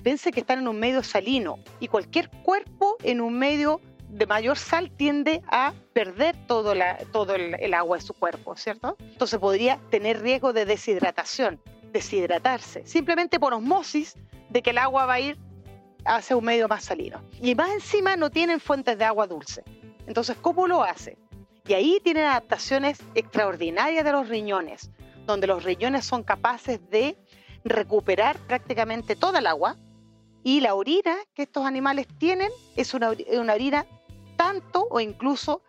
Pense 0.02 0.30
que 0.30 0.40
están 0.40 0.60
en 0.60 0.68
un 0.68 0.78
medio 0.78 1.02
salino 1.02 1.58
y 1.80 1.88
cualquier 1.88 2.30
cuerpo 2.30 2.96
en 3.02 3.20
un 3.20 3.38
medio 3.38 3.80
de 4.08 4.26
mayor 4.26 4.56
sal 4.56 4.90
tiende 4.90 5.42
a 5.48 5.72
perder 5.94 6.36
todo, 6.46 6.72
el, 6.72 7.56
el 7.58 7.74
agua 7.74 7.96
de 7.96 8.02
su 8.02 8.14
cuerpo, 8.14 8.56
¿cierto? 8.56 8.96
Entonces 9.00 9.40
podría 9.40 9.80
tener 9.90 10.20
riesgo 10.20 10.52
de 10.52 10.64
deshidratación, 10.64 11.60
deshidratarse, 11.92 12.86
simplemente 12.86 13.40
por 13.40 13.52
osmosis 13.52 14.14
de 14.48 14.62
que 14.62 14.70
el 14.70 14.78
agua 14.78 15.06
va 15.06 15.14
a 15.14 15.20
ir 15.20 15.38
hacia 16.04 16.36
un 16.36 16.44
medio 16.44 16.68
más 16.68 16.84
salino. 16.84 17.20
Y 17.40 17.54
más 17.54 17.70
encima 17.70 18.16
no 18.16 18.30
tienen 18.30 18.60
fuentes 18.60 18.96
de 18.96 19.04
agua 19.04 19.26
dulce. 19.26 19.64
Entonces, 20.06 20.36
¿cómo 20.40 20.68
lo 20.68 20.84
hace? 20.84 21.16
Y 21.66 21.74
ahí 21.74 22.00
tienen 22.02 22.24
adaptaciones 22.24 22.98
extraordinarias 23.14 24.04
de 24.04 24.12
los 24.12 24.28
riñones, 24.28 24.90
donde 25.26 25.46
los 25.46 25.64
riñones 25.64 26.04
son 26.04 26.22
capaces 26.22 26.80
de 26.90 27.16
recuperar 27.64 28.38
prácticamente 28.46 29.16
toda 29.16 29.38
el 29.38 29.46
agua 29.46 29.76
y 30.42 30.60
la 30.60 30.74
orina 30.74 31.16
que 31.34 31.42
estos 31.42 31.64
animales 31.64 32.06
tienen 32.18 32.50
es 32.76 32.94
una, 32.94 33.12
una 33.32 33.54
orina 33.54 33.86
tanto 34.36 34.86
o 34.90 35.00
incluso 35.00 35.62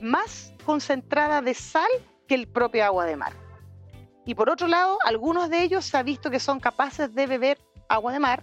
más 0.00 0.52
concentrada 0.64 1.42
de 1.42 1.54
sal 1.54 1.90
que 2.26 2.34
el 2.34 2.48
propio 2.48 2.84
agua 2.84 3.04
de 3.06 3.16
mar. 3.16 3.32
Y 4.24 4.34
por 4.34 4.48
otro 4.48 4.68
lado, 4.68 4.98
algunos 5.04 5.50
de 5.50 5.62
ellos 5.62 5.84
se 5.84 5.96
ha 5.96 6.02
visto 6.02 6.30
que 6.30 6.40
son 6.40 6.60
capaces 6.60 7.14
de 7.14 7.26
beber 7.26 7.58
agua 7.88 8.12
de 8.12 8.20
mar. 8.20 8.42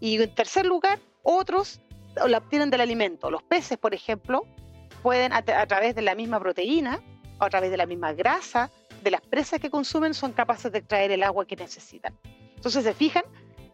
Y 0.00 0.20
en 0.20 0.34
tercer 0.34 0.66
lugar, 0.66 0.98
otros 1.22 1.80
la 2.26 2.38
obtienen 2.38 2.70
del 2.70 2.80
alimento. 2.80 3.30
Los 3.30 3.42
peces, 3.42 3.78
por 3.78 3.94
ejemplo, 3.94 4.46
pueden 5.02 5.32
a, 5.32 5.42
través 5.42 5.94
de 5.94 6.02
la 6.02 6.14
misma 6.14 6.40
proteína, 6.40 7.00
a 7.38 7.48
través 7.48 7.70
de 7.70 7.76
la 7.76 7.86
misma 7.86 8.12
grasa, 8.12 8.70
de 9.02 9.10
las 9.10 9.20
presas 9.20 9.60
que 9.60 9.70
consumen, 9.70 10.14
son 10.14 10.32
capaces 10.32 10.70
de 10.72 10.78
extraer 10.78 11.10
el 11.10 11.22
agua 11.22 11.46
que 11.46 11.56
necesitan. 11.56 12.16
Entonces, 12.56 12.84
se 12.84 12.94
fijan, 12.94 13.24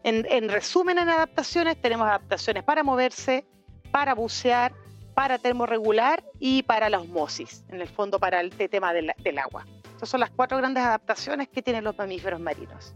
en, 0.03 0.25
en 0.29 0.49
resumen, 0.49 0.97
en 0.97 1.09
adaptaciones, 1.09 1.81
tenemos 1.81 2.07
adaptaciones 2.07 2.63
para 2.63 2.83
moverse, 2.83 3.45
para 3.91 4.13
bucear, 4.13 4.73
para 5.13 5.39
termorregular 5.39 6.23
y 6.39 6.63
para 6.63 6.89
la 6.89 6.99
osmosis, 6.99 7.65
en 7.69 7.81
el 7.81 7.87
fondo 7.87 8.19
para 8.19 8.39
el 8.39 8.51
tema 8.51 8.93
del, 8.93 9.11
del 9.23 9.39
agua. 9.39 9.65
Estas 9.93 10.09
son 10.09 10.19
las 10.19 10.29
cuatro 10.29 10.57
grandes 10.57 10.83
adaptaciones 10.83 11.49
que 11.49 11.63
tienen 11.63 11.83
los 11.83 11.97
mamíferos 11.97 12.39
marinos. 12.39 12.93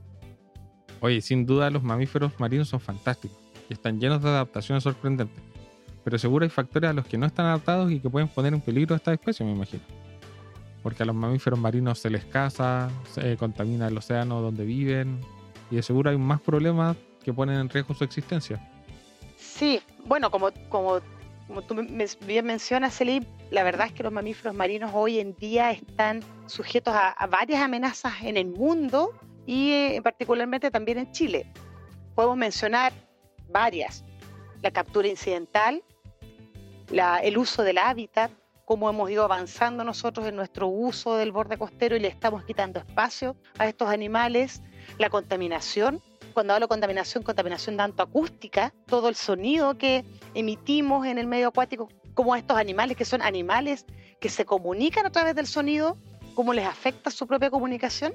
Oye, 0.99 1.19
sin 1.21 1.47
duda 1.47 1.71
los 1.71 1.81
mamíferos 1.81 2.39
marinos 2.39 2.69
son 2.69 2.79
fantásticos 2.79 3.39
y 3.67 3.73
están 3.73 3.99
llenos 3.99 4.21
de 4.21 4.29
adaptaciones 4.29 4.83
sorprendentes. 4.83 5.41
Pero 6.03 6.19
seguro 6.19 6.43
hay 6.43 6.49
factores 6.49 6.91
a 6.91 6.93
los 6.93 7.07
que 7.07 7.17
no 7.17 7.25
están 7.25 7.47
adaptados 7.47 7.91
y 7.91 7.99
que 7.99 8.09
pueden 8.09 8.27
poner 8.27 8.53
en 8.53 8.61
peligro 8.61 8.93
a 8.93 8.97
esta 8.97 9.13
especie, 9.13 9.43
me 9.43 9.53
imagino. 9.53 9.81
Porque 10.83 11.03
a 11.03 11.05
los 11.05 11.15
mamíferos 11.15 11.59
marinos 11.59 11.99
se 11.99 12.09
les 12.09 12.25
caza, 12.25 12.89
se 13.11 13.37
contamina 13.37 13.87
el 13.87 13.97
océano 13.97 14.41
donde 14.41 14.65
viven 14.65 15.21
y 15.69 15.75
de 15.75 15.83
seguro 15.83 16.09
hay 16.09 16.17
más 16.17 16.41
problemas 16.41 16.97
que 17.23 17.33
ponen 17.33 17.59
en 17.59 17.69
riesgo 17.69 17.93
su 17.93 18.03
existencia. 18.03 18.59
Sí, 19.37 19.81
bueno, 20.05 20.31
como, 20.31 20.49
como 20.69 21.01
como 21.51 21.63
tú 21.63 21.75
bien 22.25 22.45
mencionas, 22.45 22.95
Celip, 22.95 23.25
la 23.49 23.63
verdad 23.63 23.87
es 23.87 23.91
que 23.91 24.03
los 24.03 24.13
mamíferos 24.13 24.55
marinos 24.55 24.91
hoy 24.93 25.19
en 25.19 25.35
día 25.35 25.71
están 25.71 26.21
sujetos 26.45 26.93
a, 26.95 27.27
varias 27.27 27.61
amenazas 27.61 28.13
en 28.21 28.37
el 28.37 28.47
mundo 28.47 29.11
y 29.45 29.73
eh, 29.73 30.01
particularmente 30.01 30.71
también 30.71 30.99
en 30.99 31.11
Chile. 31.11 31.51
Podemos 32.15 32.37
mencionar 32.37 32.93
varias. 33.49 34.05
La 34.61 34.71
captura 34.71 35.09
incidental, 35.09 35.83
el 37.21 37.37
uso 37.37 37.63
del 37.63 37.79
hábitat, 37.79 38.31
cómo 38.71 38.89
hemos 38.89 39.11
ido 39.11 39.25
avanzando 39.25 39.83
nosotros 39.83 40.25
en 40.27 40.37
nuestro 40.37 40.67
uso 40.67 41.17
del 41.17 41.33
borde 41.33 41.57
costero 41.57 41.97
y 41.97 41.99
le 41.99 42.07
estamos 42.07 42.45
quitando 42.45 42.79
espacio 42.79 43.35
a 43.57 43.67
estos 43.67 43.89
animales, 43.89 44.61
la 44.97 45.09
contaminación, 45.09 46.01
cuando 46.33 46.53
hablo 46.53 46.67
de 46.67 46.69
contaminación, 46.69 47.21
contaminación 47.21 47.75
tanto 47.75 48.01
acústica, 48.01 48.73
todo 48.85 49.09
el 49.09 49.15
sonido 49.15 49.77
que 49.77 50.05
emitimos 50.35 51.05
en 51.05 51.17
el 51.17 51.27
medio 51.27 51.49
acuático, 51.49 51.89
como 52.13 52.33
estos 52.33 52.55
animales 52.55 52.95
que 52.95 53.03
son 53.03 53.21
animales 53.21 53.85
que 54.21 54.29
se 54.29 54.45
comunican 54.45 55.05
a 55.05 55.09
través 55.09 55.35
del 55.35 55.47
sonido, 55.47 55.97
cómo 56.33 56.53
les 56.53 56.65
afecta 56.65 57.11
su 57.11 57.27
propia 57.27 57.51
comunicación. 57.51 58.13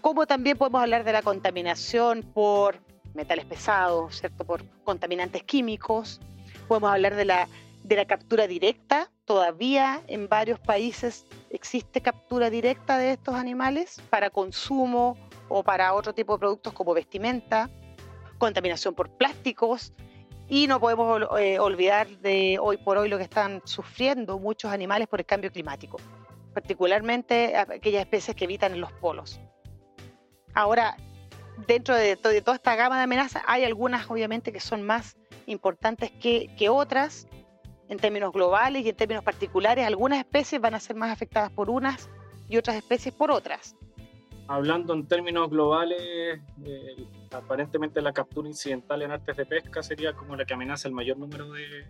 Como 0.00 0.26
también 0.26 0.56
podemos 0.56 0.80
hablar 0.80 1.04
de 1.04 1.12
la 1.12 1.20
contaminación 1.20 2.22
por 2.22 2.80
metales 3.12 3.44
pesados, 3.44 4.18
¿cierto? 4.20 4.46
por 4.46 4.64
contaminantes 4.82 5.42
químicos. 5.42 6.22
Podemos 6.66 6.90
hablar 6.90 7.14
de 7.16 7.26
la, 7.26 7.48
de 7.84 7.96
la 7.96 8.06
captura 8.06 8.48
directa. 8.48 9.10
Todavía 9.24 10.02
en 10.08 10.28
varios 10.28 10.58
países 10.58 11.26
existe 11.50 12.00
captura 12.00 12.50
directa 12.50 12.98
de 12.98 13.12
estos 13.12 13.34
animales 13.34 14.02
para 14.10 14.30
consumo 14.30 15.16
o 15.48 15.62
para 15.62 15.94
otro 15.94 16.12
tipo 16.12 16.32
de 16.32 16.40
productos 16.40 16.72
como 16.72 16.94
vestimenta, 16.94 17.70
contaminación 18.38 18.94
por 18.94 19.10
plásticos 19.10 19.92
y 20.48 20.66
no 20.66 20.80
podemos 20.80 21.22
eh, 21.38 21.58
olvidar 21.58 22.08
de 22.18 22.58
hoy 22.60 22.76
por 22.78 22.96
hoy 22.98 23.08
lo 23.08 23.18
que 23.18 23.24
están 23.24 23.62
sufriendo 23.64 24.38
muchos 24.38 24.72
animales 24.72 25.06
por 25.06 25.20
el 25.20 25.26
cambio 25.26 25.52
climático, 25.52 25.98
particularmente 26.52 27.56
aquellas 27.56 28.02
especies 28.02 28.36
que 28.36 28.44
habitan 28.44 28.72
en 28.72 28.80
los 28.80 28.92
polos. 28.92 29.40
Ahora, 30.54 30.96
dentro 31.66 31.94
de, 31.94 32.16
toda 32.16 32.54
esta 32.54 32.76
gama 32.76 32.96
de 32.96 33.04
amenazas 33.04 33.42
hay 33.46 33.64
algunas 33.64 34.10
obviamente 34.10 34.52
que 34.52 34.60
son 34.60 34.82
más 34.82 35.16
importantes 35.46 36.10
que 36.10 36.68
otras 36.70 37.26
en 37.88 37.98
términos 37.98 38.32
globales 38.32 38.84
y 38.84 38.88
en 38.88 38.96
términos 38.96 39.24
particulares. 39.24 39.86
Algunas 39.86 40.18
especies 40.18 40.60
van 40.60 40.74
a 40.74 40.80
ser 40.80 40.96
más 40.96 41.10
afectadas 41.10 41.50
por 41.50 41.70
unas 41.70 42.08
y 42.48 42.56
otras 42.56 42.76
especies 42.76 43.14
por 43.14 43.30
otras 43.30 43.76
hablando 44.46 44.94
en 44.94 45.06
términos 45.06 45.50
globales, 45.50 46.40
eh, 46.64 47.06
aparentemente 47.30 48.00
la 48.00 48.12
captura 48.12 48.48
incidental 48.48 49.02
en 49.02 49.10
artes 49.10 49.36
de 49.36 49.46
pesca 49.46 49.82
sería 49.82 50.12
como 50.12 50.36
la 50.36 50.44
que 50.44 50.54
amenaza 50.54 50.88
el 50.88 50.94
mayor 50.94 51.16
número 51.18 51.50
de, 51.52 51.86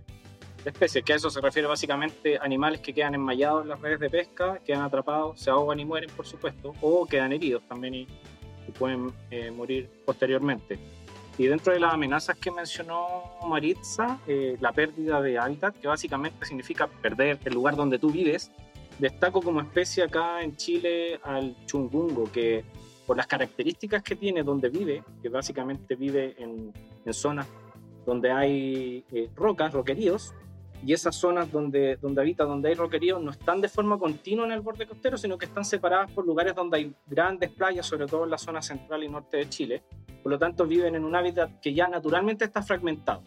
especies, 0.64 1.04
que 1.04 1.12
a 1.12 1.16
eso 1.16 1.28
se 1.28 1.42
refiere 1.42 1.68
básicamente 1.68 2.38
animales 2.40 2.80
que 2.80 2.94
quedan 2.94 3.14
enmallados 3.14 3.64
en 3.64 3.68
las 3.68 3.80
redes 3.80 4.00
de 4.00 4.08
pesca, 4.08 4.58
quedan 4.64 4.82
atrapados, 4.82 5.38
se 5.38 5.50
ahogan 5.50 5.78
y 5.78 5.84
mueren, 5.84 6.08
por 6.16 6.26
supuesto, 6.26 6.72
o 6.80 7.04
quedan 7.06 7.32
heridos 7.32 7.62
también 7.68 7.94
y, 7.94 8.06
pueden 8.78 9.12
eh, 9.30 9.50
morir 9.50 9.90
posteriormente. 10.06 10.78
Y 11.36 11.46
dentro 11.46 11.72
de 11.72 11.80
las 11.80 11.92
amenazas 11.92 12.36
que 12.36 12.50
mencionó 12.50 13.38
Maritza, 13.46 14.20
eh, 14.26 14.56
la 14.60 14.72
pérdida 14.72 15.20
de 15.20 15.38
hábitat, 15.38 15.74
que 15.76 15.88
básicamente 15.88 16.46
significa 16.46 16.86
perder 16.86 17.38
el 17.44 17.54
lugar 17.54 17.74
donde 17.74 17.98
tú 17.98 18.10
vives, 18.10 18.50
Destaco 18.98 19.42
como 19.42 19.60
especie 19.60 20.04
acá 20.04 20.40
en 20.42 20.56
Chile 20.56 21.18
al 21.24 21.56
chungungo, 21.66 22.30
que 22.30 22.64
por 23.06 23.16
las 23.16 23.26
características 23.26 24.02
que 24.02 24.14
tiene 24.14 24.42
donde 24.42 24.68
vive, 24.68 25.02
que 25.20 25.28
básicamente 25.28 25.96
vive 25.96 26.36
en, 26.38 26.72
zonas 27.12 27.46
donde 28.06 28.30
hay 28.30 29.04
eh, 29.12 29.28
rocas, 29.34 29.72
roqueríos, 29.72 30.32
y 30.86 30.92
esas 30.92 31.16
zonas 31.16 31.50
donde, 31.50 31.96
donde 31.96 32.20
habita, 32.20 32.44
donde 32.44 32.68
hay 32.68 32.74
roqueríos, 32.74 33.20
no 33.20 33.30
están 33.30 33.60
de 33.60 33.68
forma 33.68 33.98
continua 33.98 34.46
en 34.46 34.52
el 34.52 34.60
borde 34.60 34.86
costero, 34.86 35.16
sino 35.16 35.38
que 35.38 35.46
están 35.46 35.64
separadas 35.64 36.10
por 36.12 36.26
lugares 36.26 36.54
donde 36.54 36.76
hay 36.76 36.94
grandes 37.06 37.50
playas, 37.50 37.86
sobre 37.86 38.06
todo 38.06 38.24
en 38.24 38.30
la 38.30 38.38
zona 38.38 38.62
central 38.62 39.02
y 39.02 39.08
norte 39.08 39.38
de 39.38 39.48
Chile. 39.48 39.82
Por 40.24 40.32
lo 40.32 40.38
tanto, 40.38 40.66
viven 40.66 40.94
en 40.94 41.04
un 41.04 41.14
hábitat 41.14 41.60
que 41.60 41.74
ya 41.74 41.86
naturalmente 41.86 42.46
está 42.46 42.62
fragmentado. 42.62 43.22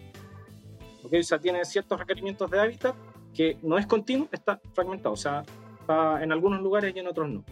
¿Okay? 1.04 1.20
O 1.20 1.24
sea, 1.24 1.38
tiene 1.38 1.63
ciertos 1.63 2.00
requerimientos 2.00 2.50
de 2.50 2.60
hábitat 2.60 2.96
que 3.36 3.60
no 3.62 3.77
es 3.77 3.86
continuo, 3.86 4.27
está 4.32 4.60
fragmentado, 4.74 5.13
o 5.13 5.18
sea, 5.18 5.44
está 5.80 6.24
en 6.24 6.32
algunos 6.32 6.60
lugares 6.60 6.96
y 6.96 6.98
en 6.98 7.06
otros 7.06 7.30
no. 7.30 7.44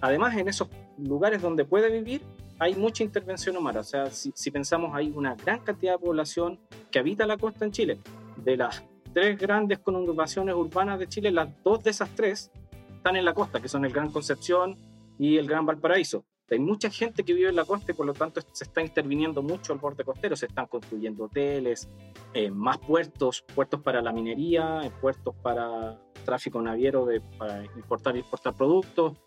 Además, 0.00 0.34
en 0.38 0.48
esos 0.48 0.68
lugares 0.96 1.42
donde 1.42 1.66
puede 1.66 1.90
vivir 1.90 2.22
hay 2.58 2.74
mucha 2.74 3.04
intervención 3.04 3.58
humana, 3.58 3.80
o 3.80 3.84
sea, 3.84 4.10
si, 4.10 4.50
pensamos 4.50 4.92
hay 4.94 5.12
una 5.14 5.34
gran 5.34 5.60
cantidad 5.60 5.92
de 5.92 5.98
población 5.98 6.58
que 6.90 6.98
habita 6.98 7.26
la 7.26 7.36
costa 7.36 7.66
en 7.66 7.72
Chile. 7.72 8.00
De 8.38 8.56
las 8.56 8.82
tres 9.12 9.38
grandes 9.38 9.80
conurbaciones 9.80 10.54
urbanas 10.54 10.98
de 10.98 11.08
Chile, 11.08 11.30
las 11.30 11.50
dos 11.62 11.84
de 11.84 11.90
esas 11.90 12.08
tres 12.16 12.50
están 12.96 13.16
en 13.16 13.26
la 13.26 13.34
costa, 13.34 13.60
que 13.60 13.68
son 13.68 13.84
el 13.84 13.92
Gran 13.92 14.10
Concepción 14.10 14.78
y 15.18 15.36
el 15.36 15.46
Gran 15.46 15.66
Valparaíso. 15.66 16.24
Hay 16.50 16.58
mucha 16.58 16.88
gente 16.88 17.24
que 17.24 17.34
vive 17.34 17.50
en 17.50 17.56
la 17.56 17.64
costa 17.64 17.92
y 17.92 17.94
por 17.94 18.06
lo 18.06 18.14
tanto 18.14 18.40
se 18.40 18.64
está 18.64 18.80
interviniendo 18.80 19.42
mucho 19.42 19.72
al 19.72 19.78
borde 19.78 20.04
costero. 20.04 20.34
Se 20.34 20.46
están 20.46 20.66
construyendo 20.66 21.24
hoteles, 21.24 21.88
eh, 22.32 22.50
más 22.50 22.78
puertos, 22.78 23.44
puertos 23.54 23.82
para 23.82 24.00
la 24.00 24.12
minería, 24.12 24.80
eh, 24.82 24.90
puertos 25.00 25.34
para 25.42 26.00
tráfico 26.24 26.60
naviero 26.62 27.04
de, 27.04 27.20
para 27.20 27.64
importar 27.76 28.16
y 28.16 28.20
exportar 28.20 28.54
productos. 28.54 29.18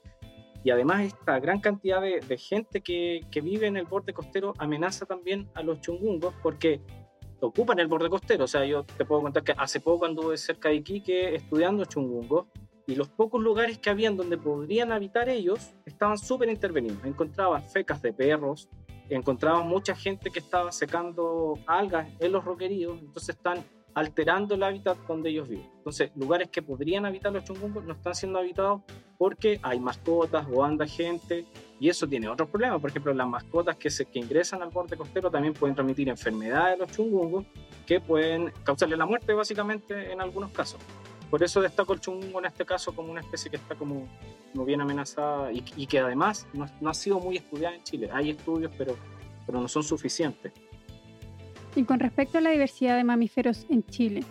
Y 0.63 0.71
además 0.71 1.01
esta 1.01 1.39
gran 1.39 1.59
cantidad 1.59 2.01
de, 2.01 2.37
gente 2.37 2.81
que, 2.81 3.21
que, 3.31 3.41
vive 3.41 3.67
en 3.67 3.77
el 3.77 3.85
borde 3.85 4.13
costero 4.13 4.53
amenaza 4.59 5.05
también 5.05 5.49
a 5.55 5.63
los 5.63 5.81
chungungos 5.81 6.35
porque 6.43 6.81
ocupan 7.39 7.79
el 7.79 7.87
borde 7.87 8.09
costero. 8.09 8.45
O 8.45 8.47
sea, 8.47 8.65
yo 8.65 8.83
te 8.83 9.05
puedo 9.05 9.21
contar 9.21 9.43
que 9.43 9.53
hace 9.57 9.79
poco 9.79 10.05
anduve 10.05 10.37
cerca 10.37 10.69
de 10.69 10.75
Iquique 10.75 11.35
estudiando 11.35 11.85
chungungos 11.85 12.47
y 12.87 12.95
los 12.95 13.09
pocos 13.09 13.41
lugares 13.41 13.77
que 13.77 13.89
habían 13.89 14.17
donde 14.17 14.37
podrían 14.37 14.91
habitar 14.91 15.29
ellos 15.29 15.73
estaban 15.85 16.17
súper 16.17 16.49
intervenidos. 16.49 17.03
Encontraba 17.03 17.61
fecas 17.61 18.01
de 18.01 18.13
perros, 18.13 18.69
encontraba 19.09 19.63
mucha 19.63 19.95
gente 19.95 20.29
que 20.29 20.39
estaba 20.39 20.71
secando 20.71 21.59
algas 21.67 22.07
en 22.19 22.31
los 22.31 22.43
roqueríos, 22.43 22.97
entonces 22.99 23.35
están 23.35 23.63
alterando 23.93 24.55
el 24.55 24.63
hábitat 24.63 24.97
donde 25.07 25.29
ellos 25.29 25.49
viven. 25.49 25.69
Entonces, 25.77 26.11
lugares 26.15 26.49
que 26.49 26.61
podrían 26.61 27.05
habitar 27.05 27.31
los 27.31 27.43
chungungos 27.43 27.83
no 27.83 27.93
están 27.93 28.15
siendo 28.15 28.39
habitados 28.39 28.81
porque 29.17 29.59
hay 29.61 29.79
mascotas 29.79 30.47
o 30.51 30.63
anda 30.63 30.87
gente 30.87 31.45
y 31.79 31.89
eso 31.89 32.07
tiene 32.07 32.29
otros 32.29 32.49
problemas. 32.49 32.79
Por 32.79 32.89
ejemplo, 32.89 33.13
las 33.13 33.27
mascotas 33.27 33.75
que, 33.75 33.89
se, 33.89 34.05
que 34.05 34.19
ingresan 34.19 34.61
al 34.61 34.69
borde 34.69 34.95
costero 34.95 35.29
también 35.29 35.53
pueden 35.53 35.75
transmitir 35.75 36.09
enfermedades 36.09 36.75
a 36.75 36.77
los 36.77 36.91
chungungos 36.91 37.45
que 37.85 37.99
pueden 37.99 38.51
causarle 38.63 38.95
la 38.95 39.05
muerte 39.05 39.33
básicamente 39.33 40.11
en 40.11 40.21
algunos 40.21 40.51
casos. 40.51 40.79
Por 41.31 41.41
eso 41.41 41.61
destaco 41.61 41.93
el 41.93 42.01
chungo 42.01 42.39
en 42.39 42.45
este 42.45 42.65
caso 42.65 42.93
como 42.93 43.09
una 43.09 43.21
especie 43.21 43.49
que 43.49 43.55
está 43.55 43.73
como, 43.73 44.05
bien 44.65 44.81
amenazada 44.81 45.49
y, 45.53 45.87
que 45.87 45.99
además 45.99 46.45
no, 46.53 46.89
ha 46.89 46.93
sido 46.93 47.21
muy 47.21 47.37
estudiada 47.37 47.73
en 47.73 47.83
Chile. 47.83 48.09
Hay 48.11 48.31
estudios, 48.31 48.69
pero, 48.77 48.97
pero 49.45 49.61
no 49.61 49.67
son 49.69 49.81
suficientes. 49.81 50.51
Y 51.73 51.85
con 51.85 52.01
respecto 52.01 52.37
a 52.37 52.41
la 52.41 52.49
diversidad 52.49 52.97
de 52.97 53.05
mamíferos 53.05 53.65
en 53.69 53.85
Chile, 53.85 54.25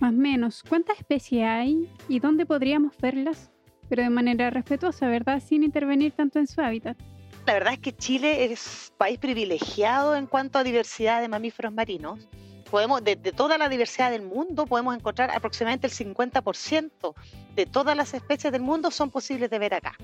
Más 0.00 0.12
o 0.12 0.16
menos, 0.16 0.64
¿cuántas 0.68 0.98
especies 0.98 1.44
hay 1.44 1.88
y 2.08 2.18
dónde 2.18 2.44
podríamos 2.44 2.98
verlas? 2.98 3.52
Pero 3.88 4.02
de 4.02 4.10
manera 4.10 4.50
respetuosa, 4.50 5.06
¿verdad? 5.06 5.40
Sin 5.40 5.62
intervenir 5.62 6.10
tanto 6.10 6.40
en 6.40 6.48
su 6.48 6.60
hábitat. 6.60 6.98
La 7.46 7.52
verdad 7.52 7.74
es 7.74 7.78
que 7.78 7.92
Chile 7.92 8.52
es 8.52 8.92
país 8.98 9.20
privilegiado 9.20 10.16
en 10.16 10.26
cuanto 10.26 10.58
a 10.58 10.64
diversidad 10.64 11.20
de 11.20 11.28
mamíferos 11.28 11.72
marinos. 11.72 12.28
Podemos, 12.72 13.04
de, 13.04 13.16
toda 13.16 13.58
la 13.58 13.68
diversidad 13.68 14.10
del 14.10 14.22
mundo, 14.22 14.64
podemos 14.64 14.96
encontrar 14.96 15.30
aproximadamente 15.30 15.86
el 15.88 15.92
50% 15.92 17.14
de 17.54 17.66
todas 17.66 17.94
las 17.94 18.14
especies 18.14 18.50
del 18.50 18.62
mundo 18.62 18.90
son 18.90 19.10
posibles 19.10 19.50
de 19.50 19.58
ver 19.58 19.74
acá. 19.74 19.94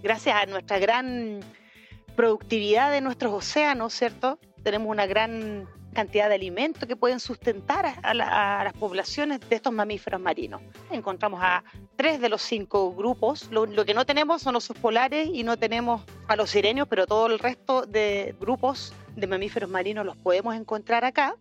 Gracias 0.00 0.36
a 0.40 0.46
nuestra 0.46 0.78
gran 0.78 1.40
productividad 2.14 2.92
de 2.92 3.00
nuestros 3.00 3.32
océanos, 3.32 3.92
¿cierto? 3.92 4.38
Tenemos 4.62 4.88
una 4.88 5.06
gran 5.06 5.68
cantidad 5.92 6.28
de 6.28 6.36
alimentos 6.36 6.86
que 6.86 6.94
pueden 6.94 7.18
sustentar 7.18 7.96
a, 8.02 8.14
la- 8.14 8.62
las 8.62 8.72
poblaciones 8.74 9.40
de 9.48 9.56
estos 9.56 9.72
mamíferos 9.72 10.20
marinos. 10.20 10.62
Encontramos 10.92 11.40
a 11.42 11.64
tres 11.96 12.20
de 12.20 12.28
los 12.28 12.42
cinco 12.42 12.92
grupos. 12.94 13.48
Lo, 13.50 13.66
lo 13.66 13.84
que 13.84 13.92
no 13.94 14.06
tenemos 14.06 14.40
son 14.42 14.54
los 14.54 14.68
polares 14.80 15.28
y 15.32 15.42
no 15.42 15.56
tenemos 15.56 16.02
a 16.28 16.36
los 16.36 16.48
sirenios, 16.50 16.86
pero 16.88 17.06
todo 17.08 17.26
el 17.26 17.40
resto 17.40 17.86
de 17.86 18.36
grupos 18.40 18.92
de 19.16 19.26
mamíferos 19.26 19.68
marinos 19.68 20.06
los 20.06 20.16
podemos 20.16 20.54
encontrar 20.54 21.04
acá. 21.04 21.34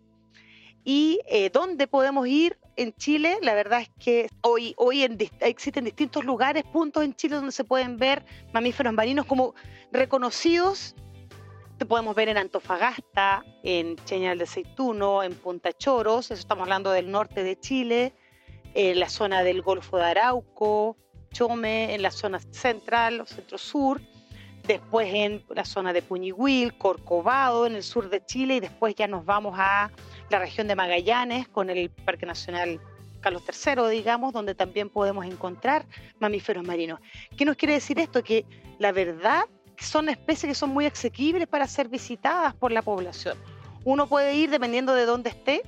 Y 0.83 1.21
eh, 1.27 1.49
dónde 1.49 1.87
podemos 1.87 2.27
ir 2.27 2.57
en 2.75 2.93
Chile, 2.93 3.37
la 3.41 3.53
verdad 3.53 3.81
es 3.81 3.89
que 3.99 4.29
hoy, 4.41 4.73
hoy 4.77 5.03
en 5.03 5.17
existen 5.39 5.85
distintos 5.85 6.25
lugares, 6.25 6.63
puntos 6.63 7.03
en 7.03 7.13
Chile 7.15 7.35
donde 7.35 7.51
se 7.51 7.63
pueden 7.63 7.97
ver 7.97 8.25
mamíferos 8.51 8.93
marinos 8.93 9.25
como 9.25 9.53
reconocidos. 9.91 10.95
Te 11.77 11.85
podemos 11.85 12.15
ver 12.15 12.29
en 12.29 12.37
Antofagasta, 12.37 13.45
en 13.63 13.95
Cheñal 14.05 14.37
de 14.37 14.43
Aceituno, 14.43 15.23
en 15.23 15.33
Punta 15.35 15.71
Choros, 15.71 16.31
eso 16.31 16.39
estamos 16.39 16.63
hablando 16.63 16.91
del 16.91 17.09
norte 17.11 17.43
de 17.43 17.59
Chile, 17.59 18.13
en 18.73 18.99
la 18.99 19.09
zona 19.09 19.43
del 19.43 19.61
Golfo 19.61 19.97
de 19.97 20.03
Arauco, 20.03 20.97
Chome, 21.31 21.93
en 21.93 22.01
la 22.01 22.11
zona 22.11 22.39
central 22.51 23.21
o 23.21 23.25
centro-sur, 23.25 24.01
después 24.67 25.13
en 25.13 25.43
la 25.49 25.65
zona 25.65 25.93
de 25.93 26.01
Puñihuil, 26.01 26.77
Corcovado, 26.77 27.65
en 27.65 27.75
el 27.75 27.83
sur 27.83 28.09
de 28.09 28.23
Chile, 28.25 28.55
y 28.55 28.59
después 28.59 28.95
ya 28.95 29.07
nos 29.07 29.25
vamos 29.25 29.55
a 29.57 29.91
la 30.29 30.39
región 30.39 30.67
de 30.67 30.75
Magallanes 30.75 31.47
con 31.47 31.69
el 31.69 31.89
Parque 31.89 32.25
Nacional 32.25 32.79
Carlos 33.23 33.43
III, 33.47 33.89
digamos, 33.89 34.33
donde 34.33 34.53
también 34.53 34.89
podemos 34.89 35.25
encontrar 35.25 35.85
mamíferos 36.19 36.65
marinos. 36.65 36.99
¿Qué 37.37 37.45
nos 37.45 37.55
quiere 37.55 37.75
decir 37.75 37.97
esto? 37.99 38.23
Que 38.23 38.45
la 38.79 38.91
verdad 38.91 39.45
son 39.77 40.09
especies 40.09 40.51
que 40.51 40.55
son 40.55 40.69
muy 40.71 40.85
asequibles 40.85 41.47
para 41.47 41.67
ser 41.67 41.87
visitadas 41.87 42.53
por 42.53 42.71
la 42.71 42.81
población. 42.81 43.37
Uno 43.85 44.07
puede 44.07 44.35
ir 44.35 44.49
dependiendo 44.49 44.93
de 44.93 45.05
dónde 45.05 45.29
esté, 45.29 45.63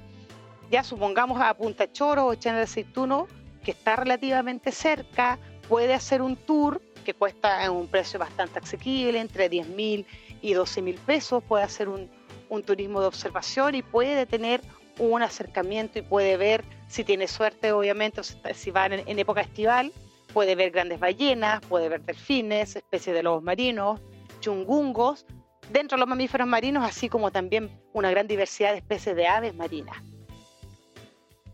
ya 0.69 0.83
supongamos 0.83 1.41
a 1.41 1.53
Punta 1.53 1.91
Choro 1.91 2.25
o 2.27 2.35
Chena 2.35 2.57
de 2.57 2.63
Aceituno, 2.63 3.27
que 3.63 3.71
está 3.71 3.95
relativamente 3.95 4.71
cerca, 4.71 5.39
puede 5.67 5.93
hacer 5.93 6.21
un 6.21 6.35
tour 6.35 6.81
que 7.03 7.13
cuesta 7.13 7.69
un 7.71 7.87
precio 7.87 8.19
bastante 8.19 8.59
asequible, 8.59 9.19
entre 9.19 9.47
10 9.47 9.69
mil 9.69 10.05
y 10.41 10.53
12 10.53 10.81
mil 10.81 10.95
pesos, 10.95 11.43
puede 11.43 11.63
hacer 11.63 11.87
un, 11.87 12.09
un 12.49 12.63
turismo 12.63 13.01
de 13.01 13.07
observación 13.07 13.75
y 13.75 13.81
puede 13.81 14.25
tener 14.25 14.61
un 14.99 15.21
acercamiento 15.23 15.99
y 15.99 16.01
puede 16.01 16.37
ver, 16.37 16.63
si 16.87 17.03
tiene 17.03 17.27
suerte 17.27 17.71
obviamente, 17.71 18.23
si 18.23 18.35
está- 18.35 18.53
si 18.53 18.71
va 18.71 18.85
en, 18.85 19.07
en 19.07 19.19
época 19.19 19.41
estival, 19.41 19.91
puede 20.33 20.55
ver 20.55 20.71
grandes 20.71 20.99
ballenas, 20.99 21.61
puede 21.61 21.89
ver 21.89 22.01
delfines, 22.01 22.75
especies 22.75 23.15
de 23.15 23.23
lobos 23.23 23.43
marinos, 23.43 23.99
chungungos, 24.39 25.25
dentro 25.71 25.95
de 25.95 25.99
los 25.99 26.09
mamíferos 26.09 26.47
marinos, 26.47 26.83
así 26.83 27.09
como 27.09 27.31
también 27.31 27.69
una 27.93 28.11
gran 28.11 28.27
diversidad 28.27 28.71
de 28.71 28.77
especies 28.77 29.15
de 29.15 29.27
aves 29.27 29.55
marinas. 29.55 29.97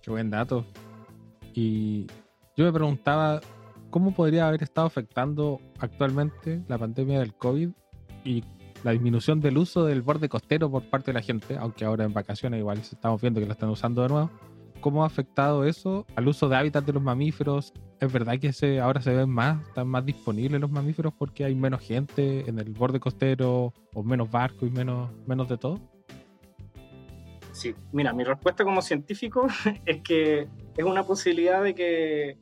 Qué 0.01 0.09
buen 0.11 0.29
dato. 0.29 0.65
Y 1.53 2.07
yo 2.57 2.65
me 2.65 2.71
preguntaba 2.73 3.41
cómo 3.89 4.13
podría 4.13 4.47
haber 4.47 4.63
estado 4.63 4.87
afectando 4.87 5.59
actualmente 5.79 6.61
la 6.67 6.77
pandemia 6.77 7.19
del 7.19 7.33
COVID 7.35 7.69
y 8.23 8.43
la 8.83 8.91
disminución 8.91 9.39
del 9.41 9.57
uso 9.57 9.85
del 9.85 10.01
borde 10.01 10.29
costero 10.29 10.69
por 10.69 10.83
parte 10.83 11.11
de 11.11 11.13
la 11.13 11.21
gente, 11.21 11.57
aunque 11.57 11.85
ahora 11.85 12.05
en 12.05 12.13
vacaciones 12.13 12.59
igual 12.59 12.79
estamos 12.79 13.21
viendo 13.21 13.39
que 13.39 13.45
lo 13.45 13.53
están 13.53 13.69
usando 13.69 14.01
de 14.01 14.09
nuevo. 14.09 14.29
¿Cómo 14.79 15.03
ha 15.03 15.07
afectado 15.07 15.63
eso 15.63 16.07
al 16.15 16.27
uso 16.27 16.49
de 16.49 16.55
hábitat 16.55 16.83
de 16.83 16.93
los 16.93 17.03
mamíferos? 17.03 17.71
¿Es 17.99 18.11
verdad 18.11 18.39
que 18.39 18.51
se, 18.51 18.79
ahora 18.79 18.99
se 18.99 19.13
ven 19.13 19.29
más, 19.29 19.61
están 19.67 19.87
más 19.87 20.03
disponibles 20.03 20.59
los 20.59 20.71
mamíferos 20.71 21.13
porque 21.13 21.45
hay 21.45 21.53
menos 21.53 21.81
gente 21.81 22.49
en 22.49 22.57
el 22.57 22.71
borde 22.71 22.99
costero 22.99 23.73
o 23.93 24.03
menos 24.03 24.31
barcos 24.31 24.67
y 24.67 24.71
menos, 24.71 25.11
menos 25.27 25.47
de 25.47 25.57
todo? 25.59 25.79
Sí, 27.51 27.75
mira, 27.91 28.11
mi 28.13 28.23
respuesta 28.23 28.63
como 28.63 28.81
científico 28.81 29.45
es 29.85 30.01
que 30.01 30.47
es 30.75 30.83
una 30.83 31.03
posibilidad 31.03 31.63
de 31.63 31.75
que 31.75 32.37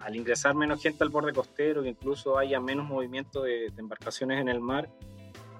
al 0.00 0.16
ingresar 0.16 0.56
menos 0.56 0.82
gente 0.82 1.04
al 1.04 1.10
borde 1.10 1.32
costero, 1.32 1.82
que 1.82 1.90
incluso 1.90 2.36
haya 2.36 2.58
menos 2.60 2.88
movimiento 2.88 3.42
de, 3.42 3.70
de 3.70 3.80
embarcaciones 3.80 4.40
en 4.40 4.48
el 4.48 4.58
mar, 4.60 4.90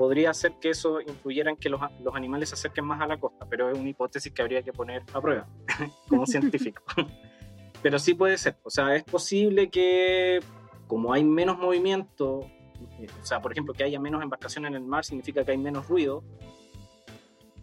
podría 0.00 0.30
hacer 0.30 0.54
que 0.58 0.70
eso 0.70 0.98
influyera 1.02 1.50
en 1.50 1.58
que 1.58 1.68
los, 1.68 1.78
los 2.02 2.14
animales 2.14 2.48
se 2.48 2.54
acerquen 2.54 2.86
más 2.86 3.02
a 3.02 3.06
la 3.06 3.18
costa, 3.20 3.44
pero 3.50 3.68
es 3.68 3.78
una 3.78 3.90
hipótesis 3.90 4.32
que 4.32 4.40
habría 4.40 4.62
que 4.62 4.72
poner 4.72 5.02
a 5.12 5.20
prueba 5.20 5.46
como 6.08 6.24
científico. 6.24 6.82
pero 7.82 7.98
sí 7.98 8.14
puede 8.14 8.38
ser, 8.38 8.56
o 8.62 8.70
sea, 8.70 8.94
es 8.96 9.04
posible 9.04 9.68
que 9.68 10.40
como 10.86 11.12
hay 11.12 11.22
menos 11.22 11.58
movimiento, 11.58 12.46
eh, 12.98 13.08
o 13.22 13.26
sea, 13.26 13.42
por 13.42 13.52
ejemplo, 13.52 13.74
que 13.74 13.84
haya 13.84 14.00
menos 14.00 14.22
embarcaciones 14.22 14.70
en 14.70 14.76
el 14.76 14.84
mar 14.84 15.04
significa 15.04 15.44
que 15.44 15.50
hay 15.52 15.58
menos 15.58 15.86
ruido, 15.86 16.24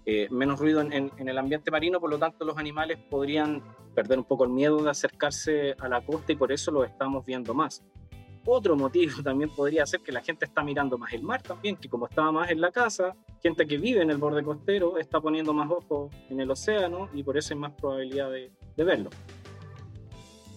eh, 0.05 0.27
menos 0.29 0.59
ruido 0.59 0.81
en- 0.81 0.93
en 1.17 1.27
el 1.27 1.37
ambiente 1.39 1.71
marino, 1.71 1.99
por 1.99 2.11
lo 2.11 2.19
tanto 2.19 2.45
los 2.45 2.55
animales 2.59 2.99
podrían 3.09 3.63
perder 3.95 4.19
un 4.19 4.25
poco 4.25 4.43
el 4.43 4.51
miedo 4.51 4.77
de 4.83 4.91
acercarse 4.91 5.75
a 5.79 5.87
la 5.87 6.01
costa 6.05 6.33
y 6.33 6.35
por 6.35 6.51
eso 6.51 6.69
lo 6.69 6.83
estamos 6.83 7.25
viendo 7.25 7.55
más. 7.55 7.83
Otro 8.49 8.77
motivo 8.77 9.21
también 9.23 9.49
podría 9.49 9.85
ser 9.85 9.99
que 9.99 10.13
la 10.13 10.21
gente 10.21 10.45
está 10.45 10.63
mirando 10.63 10.97
más 10.97 11.11
el 11.11 11.21
mar 11.21 11.41
también, 11.41 11.75
que 11.75 11.89
como 11.89 12.07
estaba 12.07 12.31
más 12.31 12.49
en 12.49 12.61
la 12.61 12.71
casa, 12.71 13.13
gente 13.43 13.67
que 13.67 13.77
vive 13.77 14.01
en 14.01 14.09
el 14.09 14.17
borde 14.17 14.41
costero 14.41 14.97
está 14.97 15.19
poniendo 15.19 15.53
más 15.53 15.69
ojo 15.69 16.09
en 16.29 16.39
el 16.39 16.49
océano 16.49 17.09
y 17.13 17.23
por 17.23 17.37
eso 17.37 17.53
hay 17.53 17.59
más 17.59 17.73
probabilidad 17.73 18.31
de, 18.31 18.49
de 18.77 18.83
verlo. 18.85 19.09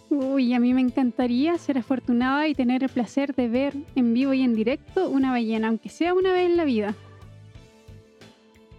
Uy, 0.09 0.55
a 0.55 0.61
mí 0.61 0.73
me 0.73 0.81
encantaría 0.81 1.59
ser 1.59 1.79
afortunada 1.79 2.47
y 2.47 2.55
tener 2.55 2.85
el 2.85 2.91
placer 2.91 3.35
de 3.35 3.49
ver 3.49 3.75
en 3.97 4.15
vivo 4.15 4.33
y 4.35 4.43
en 4.43 4.55
directo 4.55 5.09
una 5.09 5.33
ballena, 5.33 5.69
aunque 5.69 5.89
sea 5.89 6.15
una 6.15 6.33
vez 6.33 6.49
en 6.49 6.57
la 6.57 6.65
vida. 6.65 6.95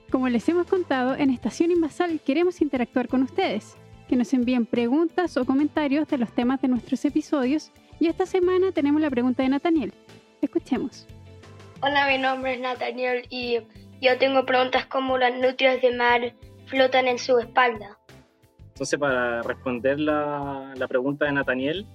Como 0.09 0.29
les 0.29 0.47
hemos 0.47 0.67
contado, 0.67 1.15
en 1.15 1.29
Estación 1.29 1.71
Invasal 1.71 2.21
queremos 2.21 2.61
interactuar 2.61 3.09
con 3.09 3.23
ustedes, 3.23 3.75
que 4.07 4.15
nos 4.15 4.33
envíen 4.33 4.65
preguntas 4.65 5.35
o 5.37 5.45
comentarios 5.45 6.07
de 6.07 6.17
los 6.17 6.31
temas 6.33 6.61
de 6.61 6.67
nuestros 6.67 7.03
episodios 7.05 7.71
y 8.01 8.07
esta 8.07 8.25
semana 8.25 8.71
tenemos 8.71 8.99
la 8.99 9.11
pregunta 9.11 9.43
de 9.43 9.49
Nathaniel. 9.49 9.93
Escuchemos. 10.41 11.07
Hola, 11.83 12.07
mi 12.07 12.17
nombre 12.17 12.55
es 12.55 12.59
Nathaniel 12.59 13.27
y 13.29 13.59
yo 14.01 14.17
tengo 14.17 14.43
preguntas 14.43 14.87
como 14.87 15.19
las 15.19 15.39
nutrias 15.39 15.79
de 15.83 15.95
mar 15.95 16.33
flotan 16.65 17.07
en 17.07 17.19
su 17.19 17.37
espalda. 17.37 17.99
Entonces, 18.69 18.99
para 18.99 19.43
responder 19.43 19.99
la, 19.99 20.73
la 20.75 20.87
pregunta 20.87 21.25
de 21.25 21.33
Nathaniel, 21.33 21.85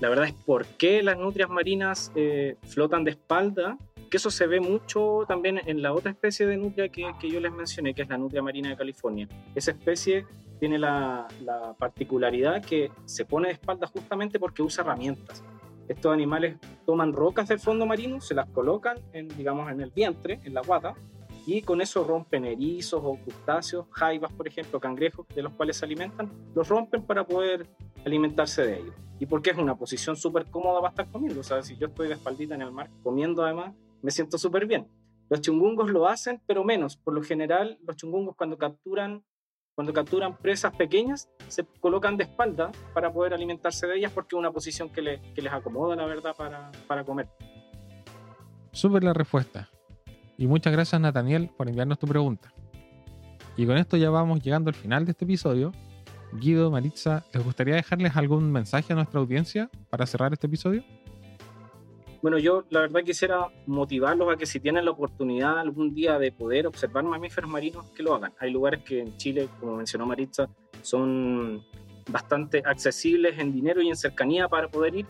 la 0.00 0.08
verdad 0.08 0.26
es 0.26 0.32
por 0.32 0.66
qué 0.66 1.04
las 1.04 1.16
nutrias 1.16 1.48
marinas 1.48 2.10
eh, 2.16 2.56
flotan 2.64 3.04
de 3.04 3.12
espalda, 3.12 3.78
que 4.12 4.18
eso 4.18 4.30
se 4.30 4.46
ve 4.46 4.60
mucho 4.60 5.24
también 5.26 5.58
en 5.64 5.80
la 5.80 5.94
otra 5.94 6.10
especie 6.10 6.46
de 6.46 6.58
nutria 6.58 6.90
que, 6.90 7.14
que 7.18 7.30
yo 7.30 7.40
les 7.40 7.50
mencioné, 7.50 7.94
que 7.94 8.02
es 8.02 8.10
la 8.10 8.18
nutria 8.18 8.42
marina 8.42 8.68
de 8.68 8.76
California. 8.76 9.26
Esa 9.54 9.70
especie 9.70 10.26
tiene 10.60 10.78
la, 10.78 11.26
la 11.40 11.72
particularidad 11.78 12.62
que 12.62 12.90
se 13.06 13.24
pone 13.24 13.48
de 13.48 13.54
espalda 13.54 13.86
justamente 13.86 14.38
porque 14.38 14.62
usa 14.62 14.84
herramientas. 14.84 15.42
Estos 15.88 16.12
animales 16.12 16.58
toman 16.84 17.14
rocas 17.14 17.48
del 17.48 17.58
fondo 17.58 17.86
marino, 17.86 18.20
se 18.20 18.34
las 18.34 18.50
colocan, 18.50 18.98
en, 19.14 19.28
digamos, 19.28 19.72
en 19.72 19.80
el 19.80 19.90
vientre, 19.90 20.40
en 20.44 20.52
la 20.52 20.60
guata, 20.60 20.94
y 21.46 21.62
con 21.62 21.80
eso 21.80 22.04
rompen 22.04 22.44
erizos 22.44 23.00
o 23.02 23.16
crustáceos, 23.16 23.86
jaivas, 23.92 24.30
por 24.34 24.46
ejemplo, 24.46 24.78
cangrejos 24.78 25.26
de 25.34 25.40
los 25.40 25.54
cuales 25.54 25.78
se 25.78 25.86
alimentan, 25.86 26.30
los 26.54 26.68
rompen 26.68 27.02
para 27.02 27.24
poder 27.24 27.66
alimentarse 28.04 28.62
de 28.62 28.78
ellos. 28.80 28.94
Y 29.18 29.24
porque 29.24 29.52
es 29.52 29.56
una 29.56 29.74
posición 29.74 30.16
súper 30.16 30.44
cómoda 30.50 30.82
para 30.82 30.90
estar 30.90 31.10
comiendo. 31.10 31.40
O 31.40 31.44
sea, 31.44 31.62
si 31.62 31.78
yo 31.78 31.86
estoy 31.86 32.08
de 32.08 32.14
espaldita 32.14 32.54
en 32.54 32.60
el 32.60 32.72
mar 32.72 32.90
comiendo 33.02 33.42
además, 33.42 33.72
me 34.02 34.10
siento 34.10 34.36
súper 34.38 34.66
bien. 34.66 34.86
Los 35.30 35.40
chungungos 35.40 35.90
lo 35.90 36.06
hacen, 36.06 36.42
pero 36.46 36.62
menos. 36.64 36.96
Por 36.96 37.14
lo 37.14 37.22
general, 37.22 37.78
los 37.86 37.96
chungungos 37.96 38.36
cuando 38.36 38.58
capturan, 38.58 39.24
cuando 39.74 39.92
capturan 39.92 40.36
presas 40.36 40.74
pequeñas, 40.76 41.30
se 41.48 41.64
colocan 41.80 42.16
de 42.16 42.24
espalda 42.24 42.70
para 42.92 43.10
poder 43.12 43.32
alimentarse 43.32 43.86
de 43.86 43.96
ellas 43.96 44.12
porque 44.12 44.36
es 44.36 44.38
una 44.38 44.50
posición 44.52 44.90
que, 44.90 45.00
le- 45.00 45.20
que 45.34 45.40
les 45.40 45.52
acomoda, 45.52 45.96
la 45.96 46.04
verdad, 46.04 46.34
para, 46.36 46.70
para 46.86 47.04
comer. 47.04 47.28
Súper 48.72 49.04
la 49.04 49.12
respuesta. 49.12 49.68
Y 50.36 50.46
muchas 50.46 50.72
gracias 50.72 51.00
Nathaniel 51.00 51.50
por 51.56 51.68
enviarnos 51.68 51.98
tu 51.98 52.06
pregunta. 52.06 52.52
Y 53.56 53.66
con 53.66 53.76
esto 53.76 53.96
ya 53.96 54.10
vamos 54.10 54.42
llegando 54.42 54.70
al 54.70 54.74
final 54.74 55.04
de 55.04 55.12
este 55.12 55.24
episodio. 55.24 55.72
Guido, 56.32 56.70
Maritza, 56.70 57.24
¿les 57.34 57.44
gustaría 57.44 57.74
dejarles 57.74 58.16
algún 58.16 58.50
mensaje 58.50 58.92
a 58.92 58.96
nuestra 58.96 59.20
audiencia 59.20 59.70
para 59.90 60.06
cerrar 60.06 60.32
este 60.32 60.46
episodio? 60.46 60.82
Bueno, 62.22 62.38
yo 62.38 62.62
la 62.70 62.82
verdad 62.82 63.02
quisiera 63.02 63.48
motivarlos 63.66 64.32
a 64.32 64.36
que 64.36 64.46
si 64.46 64.60
tienen 64.60 64.84
la 64.84 64.92
oportunidad 64.92 65.58
algún 65.58 65.92
día 65.92 66.20
de 66.20 66.30
poder 66.30 66.68
observar 66.68 67.02
mamíferos 67.02 67.50
marinos, 67.50 67.90
que 67.96 68.04
lo 68.04 68.14
hagan. 68.14 68.32
Hay 68.38 68.52
lugares 68.52 68.84
que 68.84 69.00
en 69.00 69.16
Chile, 69.16 69.48
como 69.58 69.74
mencionó 69.74 70.06
Maritza, 70.06 70.48
son 70.82 71.64
bastante 72.08 72.62
accesibles 72.64 73.36
en 73.40 73.52
dinero 73.52 73.82
y 73.82 73.88
en 73.88 73.96
cercanía 73.96 74.46
para 74.46 74.68
poder 74.68 74.94
ir. 74.94 75.06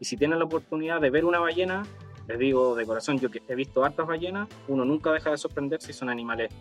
Y 0.00 0.04
si 0.06 0.16
tienen 0.16 0.40
la 0.40 0.44
oportunidad 0.44 1.00
de 1.00 1.08
ver 1.08 1.24
una 1.24 1.38
ballena, 1.38 1.84
les 2.26 2.36
digo 2.36 2.74
de 2.74 2.84
corazón, 2.84 3.20
yo 3.20 3.30
que 3.30 3.40
he 3.46 3.54
visto 3.54 3.84
hartas 3.84 4.04
ballenas, 4.04 4.48
uno 4.66 4.84
nunca 4.84 5.12
deja 5.12 5.30
de 5.30 5.38
sorprenderse 5.38 5.92
y 5.92 5.94
son 5.94 6.08
animales 6.08 6.52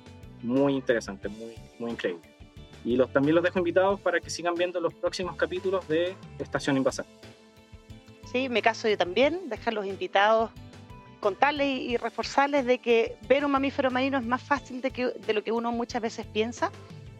muy 0.43 0.73
interesantes, 0.73 1.31
muy, 1.31 1.55
muy 1.79 1.89
increíbles. 1.89 2.29
Y 2.83 2.95
los, 2.95 3.11
también 3.11 3.33
los 3.33 3.43
dejo 3.43 3.57
invitados 3.57 3.99
para 4.01 4.19
que 4.19 4.29
sigan 4.29 4.53
viendo 4.53 4.79
los 4.79 4.93
próximos 4.93 5.35
capítulos 5.35 5.87
de 5.87 6.15
Estación 6.37 6.77
Invasal. 6.77 7.07
Sí, 8.25 8.49
me 8.49 8.61
caso 8.61 8.87
yo 8.89 8.97
también, 8.97 9.49
dejarlos 9.49 9.85
invitados, 9.85 10.51
contarles 11.19 11.79
y 11.79 11.97
reforzarles 11.97 12.65
de 12.65 12.79
que 12.79 13.17
ver 13.27 13.45
un 13.45 13.51
mamífero 13.51 13.89
marino 13.89 14.17
es 14.17 14.25
más 14.25 14.43
fácil 14.43 14.81
de, 14.81 14.91
que, 14.91 15.07
de 15.07 15.33
lo 15.33 15.43
que 15.43 15.51
uno 15.51 15.71
muchas 15.71 16.01
veces 16.01 16.25
piensa. 16.25 16.71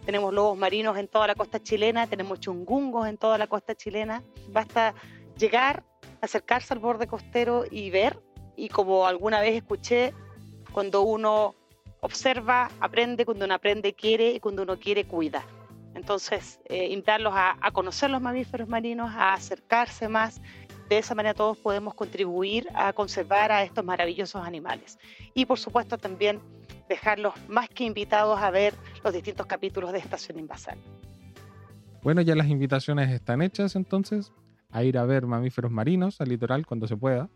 Tenemos 0.06 0.34
lobos 0.34 0.58
marinos 0.58 0.98
en 0.98 1.08
toda 1.08 1.26
la 1.26 1.36
costa 1.36 1.62
chilena, 1.62 2.06
tenemos 2.06 2.40
chungungos 2.40 3.08
en 3.08 3.18
toda 3.18 3.38
la 3.38 3.48
costa 3.48 3.74
chilena. 3.74 4.22
Basta 4.50 4.94
llegar, 5.38 5.84
acercarse 6.22 6.74
al 6.74 6.80
borde 6.80 7.08
costero 7.08 7.64
y 7.70 7.90
ver. 7.90 8.20
Y 8.56 8.70
como 8.70 9.08
alguna 9.08 9.42
vez 9.42 9.56
escuché, 9.56 10.14
cuando 10.72 11.02
uno 11.02 11.56
observa, 12.02 12.70
aprende, 12.80 13.26
cuando 13.26 13.46
uno 13.46 13.56
aprende, 13.56 13.96
quiere 13.96 14.32
y 14.32 14.40
cuando 14.40 14.62
uno 14.62 14.78
quiere, 14.78 15.06
cuida. 15.06 15.44
Entonces, 15.96 16.60
eh, 16.66 16.90
invitarlos 16.90 17.34
a, 17.36 17.58
a 17.60 17.72
conocer 17.72 18.12
los 18.12 18.22
mamíferos 18.22 18.68
marinos, 18.68 19.12
a 19.16 19.34
acercarse 19.34 20.08
más. 20.08 20.42
De 20.90 20.98
esa 20.98 21.16
manera 21.16 21.34
todos 21.34 21.58
podemos 21.58 21.94
contribuir 21.94 22.68
a 22.76 22.94
conservar 22.94 23.52
a 23.52 23.64
estos 23.64 23.84
maravillosos 23.84 24.46
animales. 24.46 25.00
Y 25.34 25.46
por 25.46 25.60
supuesto 25.60 25.98
también 25.98 26.40
dejarlos 26.88 27.34
más 27.48 27.70
que 27.70 27.84
invitados 27.84 28.40
a 28.40 28.52
ver 28.52 28.74
los 29.04 29.14
distintos 29.14 29.46
capítulos 29.48 29.92
de 29.92 30.00
Estación 30.00 30.40
Invasal. 30.40 30.78
Bueno, 32.04 32.22
ya 32.22 32.36
las 32.36 32.48
invitaciones 32.48 33.10
están 33.10 33.42
hechas 33.42 33.76
entonces 33.76 34.32
a 34.72 34.84
ir 34.84 34.98
a 34.98 35.06
ver 35.06 35.26
mamíferos 35.26 35.72
marinos 35.72 36.22
al 36.22 36.30
litoral 36.30 36.66
cuando 36.66 36.88
se 36.88 36.96
pueda 36.96 37.30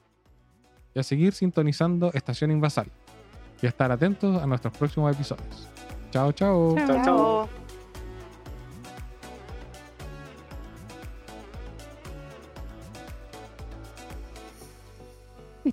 y 0.94 1.00
a 1.00 1.04
seguir 1.04 1.34
sintonizando 1.34 2.12
Estación 2.14 2.52
Invasal 2.52 2.88
y 3.62 3.66
a 3.66 3.70
estar 3.70 3.92
atentos 3.92 4.42
a 4.42 4.46
nuestros 4.46 4.78
próximos 4.78 5.14
episodios. 5.16 5.68
Chao, 6.12 6.32
chao. 6.32 6.76
Chao. 6.76 6.88
Chao, 6.88 7.06
chao. 7.06 7.59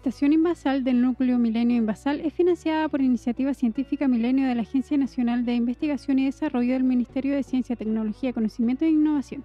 Estación 0.07 0.33
Invasal 0.33 0.85
del 0.85 1.03
Núcleo 1.03 1.37
Milenio 1.37 1.79
Invasal 1.79 2.21
es 2.21 2.33
financiada 2.33 2.89
por 2.89 3.01
Iniciativa 3.01 3.53
Científica 3.55 4.07
Milenio 4.07 4.47
de 4.47 4.55
la 4.55 4.63
Agencia 4.63 4.97
Nacional 4.97 5.45
de 5.45 5.55
Investigación 5.55 6.21
y 6.21 6.27
Desarrollo 6.27 6.75
del 6.75 6.85
Ministerio 6.85 7.35
de 7.35 7.43
Ciencia, 7.43 7.75
Tecnología, 7.75 8.33
Conocimiento 8.33 8.85
e 8.85 8.91
Innovación. 8.91 9.45